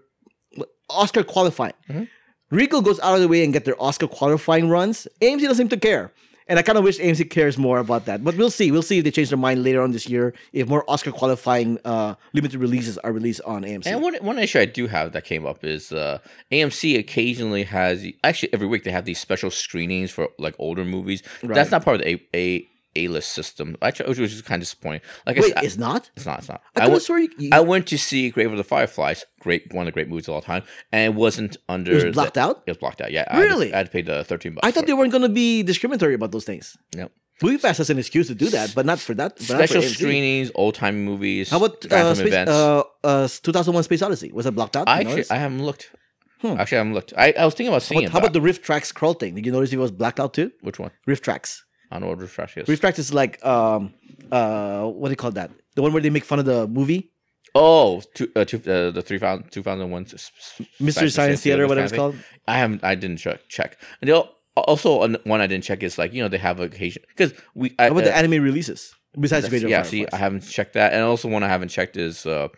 [0.91, 1.75] Oscar qualifying.
[1.89, 2.05] Mm-hmm.
[2.51, 5.07] Regal goes out of the way and get their Oscar qualifying runs.
[5.21, 6.13] AMC doesn't seem to care.
[6.51, 8.25] And I kind of wish AMC cares more about that.
[8.25, 8.73] But we'll see.
[8.73, 10.33] We'll see if they change their mind later on this year.
[10.55, 13.87] If more Oscar qualifying uh, limited releases are released on AMC.
[13.87, 16.21] And one one issue I do have that came up is uh,
[16.51, 21.23] AMC occasionally has actually every week they have these special screenings for like older movies.
[21.43, 22.69] That's not part of the A A
[23.05, 23.77] A list system.
[23.83, 25.01] Actually, which is kind of disappointing.
[25.27, 26.11] Like Wait, said, it's not?
[26.17, 26.39] it's not.
[26.41, 26.63] It's not.
[26.77, 29.25] I I, went, you, you- I went to see Grave of the Fireflies.
[29.41, 31.93] Great, one of the great movies of all time, and it wasn't under.
[31.93, 32.63] It was blocked the- out?
[32.67, 33.13] It was blocked out.
[33.13, 33.73] Yeah, I had to- Really?
[33.75, 34.67] I had to pay the thirteen bucks.
[34.67, 34.97] I thought they it.
[34.99, 36.77] weren't going to be discriminatory about those things.
[36.95, 37.13] Nope.
[37.41, 39.39] Movie Pass has an excuse to do that, but not for that.
[39.39, 41.51] not for Special screenings, old time movies.
[41.51, 42.51] How about uh, space, events.
[42.51, 44.33] uh, uh, 2001 Space Odyssey?
[44.33, 44.89] Was that blocked out?
[44.89, 45.25] I actually.
[45.31, 45.93] I haven't looked.
[46.41, 46.57] Hmm.
[46.59, 47.13] Actually, I haven't looked.
[47.17, 48.13] I, I was thinking about how seeing about, it.
[48.13, 49.35] how about the RiffTrax scroll thing?
[49.37, 50.51] Did you notice it was blacked out too?
[50.63, 50.91] which one?
[51.07, 51.63] RiffTrax.
[51.91, 52.81] I don't know what refresh is.
[52.81, 53.95] Tracks is like um
[54.31, 55.51] uh what do you call that?
[55.75, 57.13] The one where they make fun of the movie
[57.55, 60.31] Oh, two, uh, two, uh, the 3000, 2001 s-
[60.61, 62.15] s- Mystery Science Theater, whatever it's called.
[62.47, 62.85] I haven't.
[62.85, 63.49] I didn't check.
[63.49, 63.79] check.
[64.03, 64.11] And
[64.55, 67.75] also, one I didn't check is like you know they have occasion because we.
[67.79, 70.93] I, How about uh, the anime releases besides Radio yeah, see, I haven't checked that,
[70.93, 72.49] and also one I haven't checked is, uh,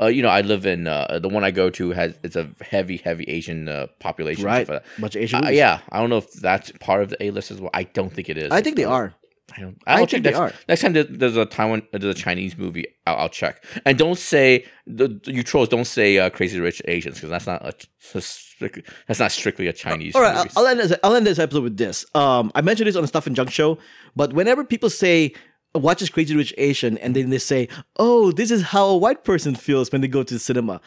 [0.00, 2.50] uh, you know, I live in uh, the one I go to has it's a
[2.60, 4.44] heavy, heavy Asian uh, population.
[4.44, 5.00] right, stuff like that.
[5.00, 7.50] bunch of Asian Uh, yeah, I don't know if that's part of the A list
[7.50, 7.70] as well.
[7.72, 8.50] I don't think it is.
[8.50, 9.14] I think they are.
[9.56, 9.78] I don't.
[9.86, 10.52] I I'll think check they next, are.
[10.68, 12.86] next time there's a Taiwan, uh, there's a Chinese movie.
[13.06, 13.62] I'll, I'll check.
[13.84, 15.68] And don't say the you trolls.
[15.68, 19.72] Don't say uh, Crazy Rich Asians because that's not a, strictly, that's not strictly a
[19.72, 20.16] Chinese.
[20.16, 20.50] All right, movie.
[20.56, 20.98] I'll, I'll end this.
[21.04, 22.06] I'll end this episode with this.
[22.14, 23.78] Um, I mentioned this on the Stuff and Junk show,
[24.16, 25.34] but whenever people say
[25.74, 29.24] watch this Crazy Rich Asian, and then they say, "Oh, this is how a white
[29.24, 30.80] person feels when they go to the cinema,"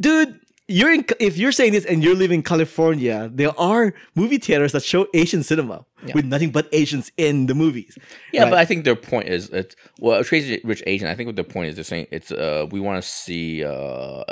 [0.00, 0.40] dude.
[0.78, 4.70] You're in, if you're saying this and you're living in California, there are movie theaters
[4.72, 7.98] that show Asian cinema with nothing but Asians in the movies.
[8.32, 8.50] yeah, right?
[8.50, 11.08] but I think their point is it's well, Crazy Rich Asian.
[11.08, 13.70] I think what their point is they're saying it's uh we want to see uh,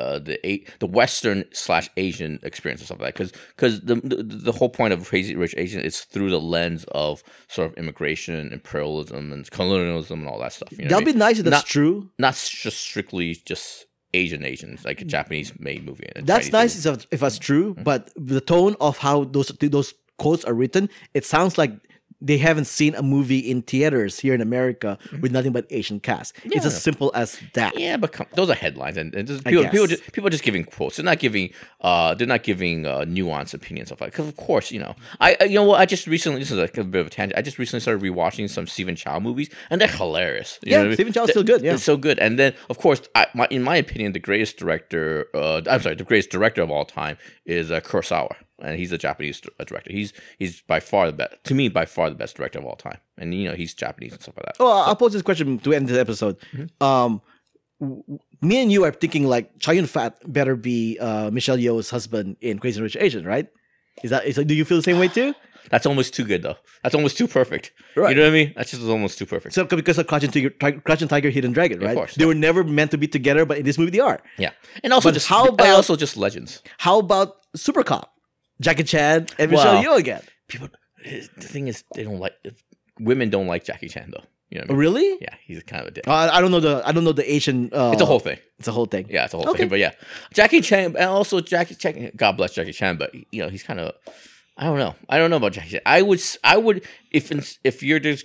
[0.02, 3.96] uh the a- the Western slash Asian experience or something like that because because the,
[3.96, 7.76] the the whole point of Crazy Rich Asian is through the lens of sort of
[7.76, 10.70] immigration, imperialism, and colonialism and all that stuff.
[10.70, 11.18] You know That'd be mean?
[11.18, 12.10] nice if that's Not- true.
[12.18, 15.08] not just strictly just Asian Asians, like a mm.
[15.08, 16.08] Japanese made movie.
[16.16, 17.44] That's Chinese nice if, if that's mm-hmm.
[17.44, 21.72] true, but the tone of how those those quotes are written, it sounds like
[22.20, 26.34] they haven't seen a movie in theaters here in America with nothing but Asian cast.
[26.44, 26.66] It's Mm-hmm.
[26.66, 27.78] As simple as that.
[27.78, 30.42] Yeah, but come, those are headlines, and, and just, people, people, just, people are just
[30.42, 30.96] giving quotes.
[30.96, 31.50] They're not giving,
[31.80, 34.06] uh, they're not giving uh, nuanced opinions of it.
[34.06, 36.76] Because of course, you know, I, you know what, I just recently, this is like
[36.76, 37.38] a bit of a tangent.
[37.38, 40.58] I just recently started rewatching some Stephen Chow movies, and they're hilarious.
[40.64, 40.96] You Yeah, know what I mean?
[40.96, 41.74] Stephen Chow's still good, yeah.
[41.74, 42.18] it's so good.
[42.18, 45.94] And then, of course, I, my, in my opinion, the greatest director, uh, I'm sorry,
[45.94, 47.16] the greatest director of all time
[47.46, 49.92] is uh, Kurosawa, and he's a Japanese director.
[49.92, 52.76] He's he's by far the best, to me, by far the best director of all
[52.76, 52.98] time.
[53.16, 54.56] And you know, he's Japanese and stuff like that.
[54.60, 56.38] Oh, I'll pose this question to end this episode.
[56.52, 56.84] Mm-hmm.
[56.84, 57.22] Um,
[58.42, 62.36] me and you are thinking like Chow Yun Fat better be uh, Michelle Yeoh's husband
[62.40, 63.46] in Crazy Rich Asian, right?
[64.02, 65.34] Is that is do you feel the same way too?
[65.70, 66.56] That's almost too good, though.
[66.82, 67.72] That's almost too perfect.
[67.94, 68.10] Right.
[68.10, 68.52] You know what I mean?
[68.56, 69.54] That's just almost too perfect.
[69.54, 71.94] So because of Crouching Tiger, Ti- Crouching Tiger, Hidden Dragon, right?
[71.94, 74.18] course, they were never meant to be together, but in this movie they are.
[74.38, 74.50] Yeah,
[74.82, 76.62] and also But just how how about- also just legends.
[76.78, 78.14] How about Super Cop,
[78.60, 79.82] Jackie Chan and Michelle Wow.
[79.94, 80.22] Yeoh again?
[80.48, 80.68] People,
[81.04, 82.34] the thing is, they don't like
[83.00, 83.30] women.
[83.30, 84.24] Don't like Jackie Chan though.
[84.50, 84.78] You know what I mean?
[84.78, 85.18] really?
[85.20, 86.08] Yeah, he's kind of a dick.
[86.08, 87.68] Uh, I don't know the I don't know the Asian.
[87.72, 88.38] Uh, it's a whole thing.
[88.58, 89.06] It's a whole thing.
[89.10, 89.58] Yeah, it's a whole Okay.
[89.60, 89.68] thing.
[89.68, 89.92] But yeah,
[90.32, 92.12] Jackie Chan, and also Jackie Chan.
[92.16, 93.92] God bless Jackie Chan, but you know he's kind of.
[94.56, 94.96] I don't know.
[95.08, 95.82] I don't know about Jackie Chan.
[95.86, 96.18] I would.
[96.18, 96.82] s- I would.
[97.12, 97.30] If
[97.62, 98.24] if you're just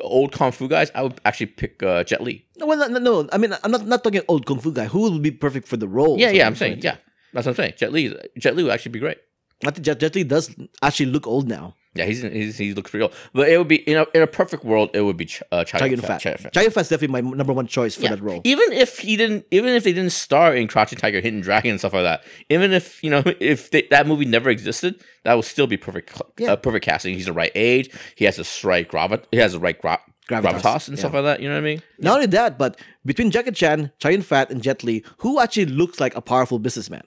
[0.00, 2.46] old kung fu guys, I would actually pick uh, Jet Li.
[2.56, 4.86] No, well, no, no, I mean, I'm not not talking old kung fu guy.
[4.86, 6.18] Who would be perfect for the role?
[6.18, 6.44] Yeah, yeah.
[6.46, 6.80] I'm I'm saying.
[6.80, 6.96] Yeah,
[7.34, 7.74] that's what I'm saying.
[7.76, 8.16] Jet Li.
[8.38, 9.18] Jet Li would actually be great.
[9.66, 11.76] I think Jet, Jet Li does actually look old now.
[11.94, 13.12] Yeah, he's, he's he looks pretty old.
[13.34, 15.64] But it would be in a in a perfect world, it would be Ch- uh,
[15.64, 16.20] Chow Yun Fat.
[16.20, 16.52] Chow Yun Fat.
[16.52, 18.10] Chow Yun Fat's definitely my number one choice for Yeah.
[18.10, 18.40] that role.
[18.44, 21.80] Even if he didn't, even if they didn't star in Crouching Tiger, Hidden Dragon, and
[21.80, 22.22] stuff like that.
[22.48, 26.22] Even if you know, if they, that movie never existed, that would still be perfect.
[26.38, 26.52] Yeah.
[26.52, 27.14] Uh, perfect casting.
[27.14, 27.90] He's the right age.
[28.14, 29.98] He has the right gravi- He has the right gra-
[30.28, 31.40] Gravitas, gravitas, and stuff like that.
[31.40, 31.82] You know what I mean?
[31.98, 35.66] Not only that, but between Jackie Chan, Chow Yun Fat, and Jet Li, who actually
[35.66, 37.02] looks like a powerful businessman?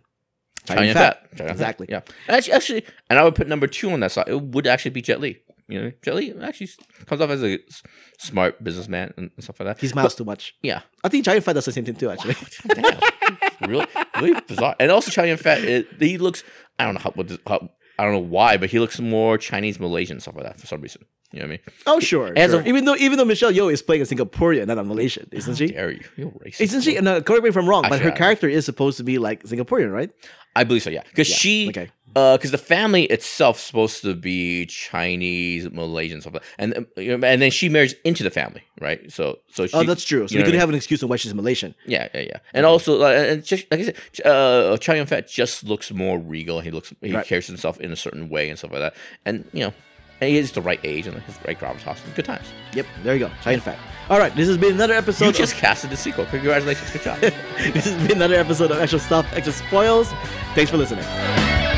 [0.70, 1.30] Yun Yun Fat.
[1.30, 1.38] Fat.
[1.38, 1.52] Chow Yun Fat.
[1.52, 1.88] Exactly.
[1.90, 2.02] Yeah.
[2.28, 4.28] Actually, actually, and I would put number two on that side.
[4.28, 5.40] It would actually be Jet Li.
[5.68, 6.70] You know, Jet Li actually
[7.06, 7.60] comes off as a
[8.18, 9.80] smart businessman and stuff like that.
[9.80, 10.56] He smiles too much.
[10.62, 10.82] yeah.
[11.04, 12.36] I think Yun Fat does the same thing too, actually.
[12.68, 13.86] Damn, really,
[14.20, 14.76] really bizarre.
[14.80, 16.44] And also, Yun Fat, it, he looks.
[16.80, 17.70] I don't know how, what this, how.
[18.00, 20.82] I don't know why, but he looks more Chinese Malaysian stuff like that for some
[20.82, 21.06] reason.
[21.32, 21.60] You know what I mean?
[21.88, 22.34] oh, sure.
[22.36, 22.62] As sure.
[22.62, 25.56] a- even though even though Michelle Yeoh is playing a Singaporean, not a Malaysian, isn't
[25.56, 25.68] she?
[25.68, 26.04] Dare you?
[26.16, 26.62] You're racist.
[26.62, 27.00] Isn't she?
[27.00, 29.44] No, uh, correct me if I'm wrong, but her character is supposed to be like
[29.44, 30.12] Singaporean, right?
[30.56, 30.90] I believe so.
[30.90, 31.70] Yeah, because Yeah, she.
[31.70, 31.90] okay.
[32.16, 36.50] Uh, because the family itself is supposed to be Chinese, Malaysian, stuff, like that.
[36.60, 36.78] and
[37.12, 39.12] um, and then she marries into the family, right?
[39.12, 40.28] So, so she, oh, that's true.
[40.28, 41.74] So you know could have an excuse on why she's Malaysian.
[41.88, 42.38] Yeah, yeah, yeah.
[42.54, 43.98] And also, uh, and just like I said,
[44.28, 46.60] uh, Chow Yun Fat just looks more regal.
[46.62, 47.26] He looks, he Right.
[47.26, 48.96] carries himself in a certain way and stuff like that.
[49.26, 49.74] And you know,
[50.24, 52.00] and he is the right age and his right gravitas.
[52.16, 52.48] Good times.
[52.74, 53.32] Yep, there you go.
[53.50, 53.78] Yun Fat.
[54.10, 55.26] All right, this has been another episode.
[55.26, 56.26] You of- just casted the sequel.
[56.26, 56.90] Congratulations.
[56.92, 57.20] Good job.
[57.74, 60.10] this has been another episode of Extra Stuff, Extra Spoils.
[60.56, 61.73] Thanks for listening.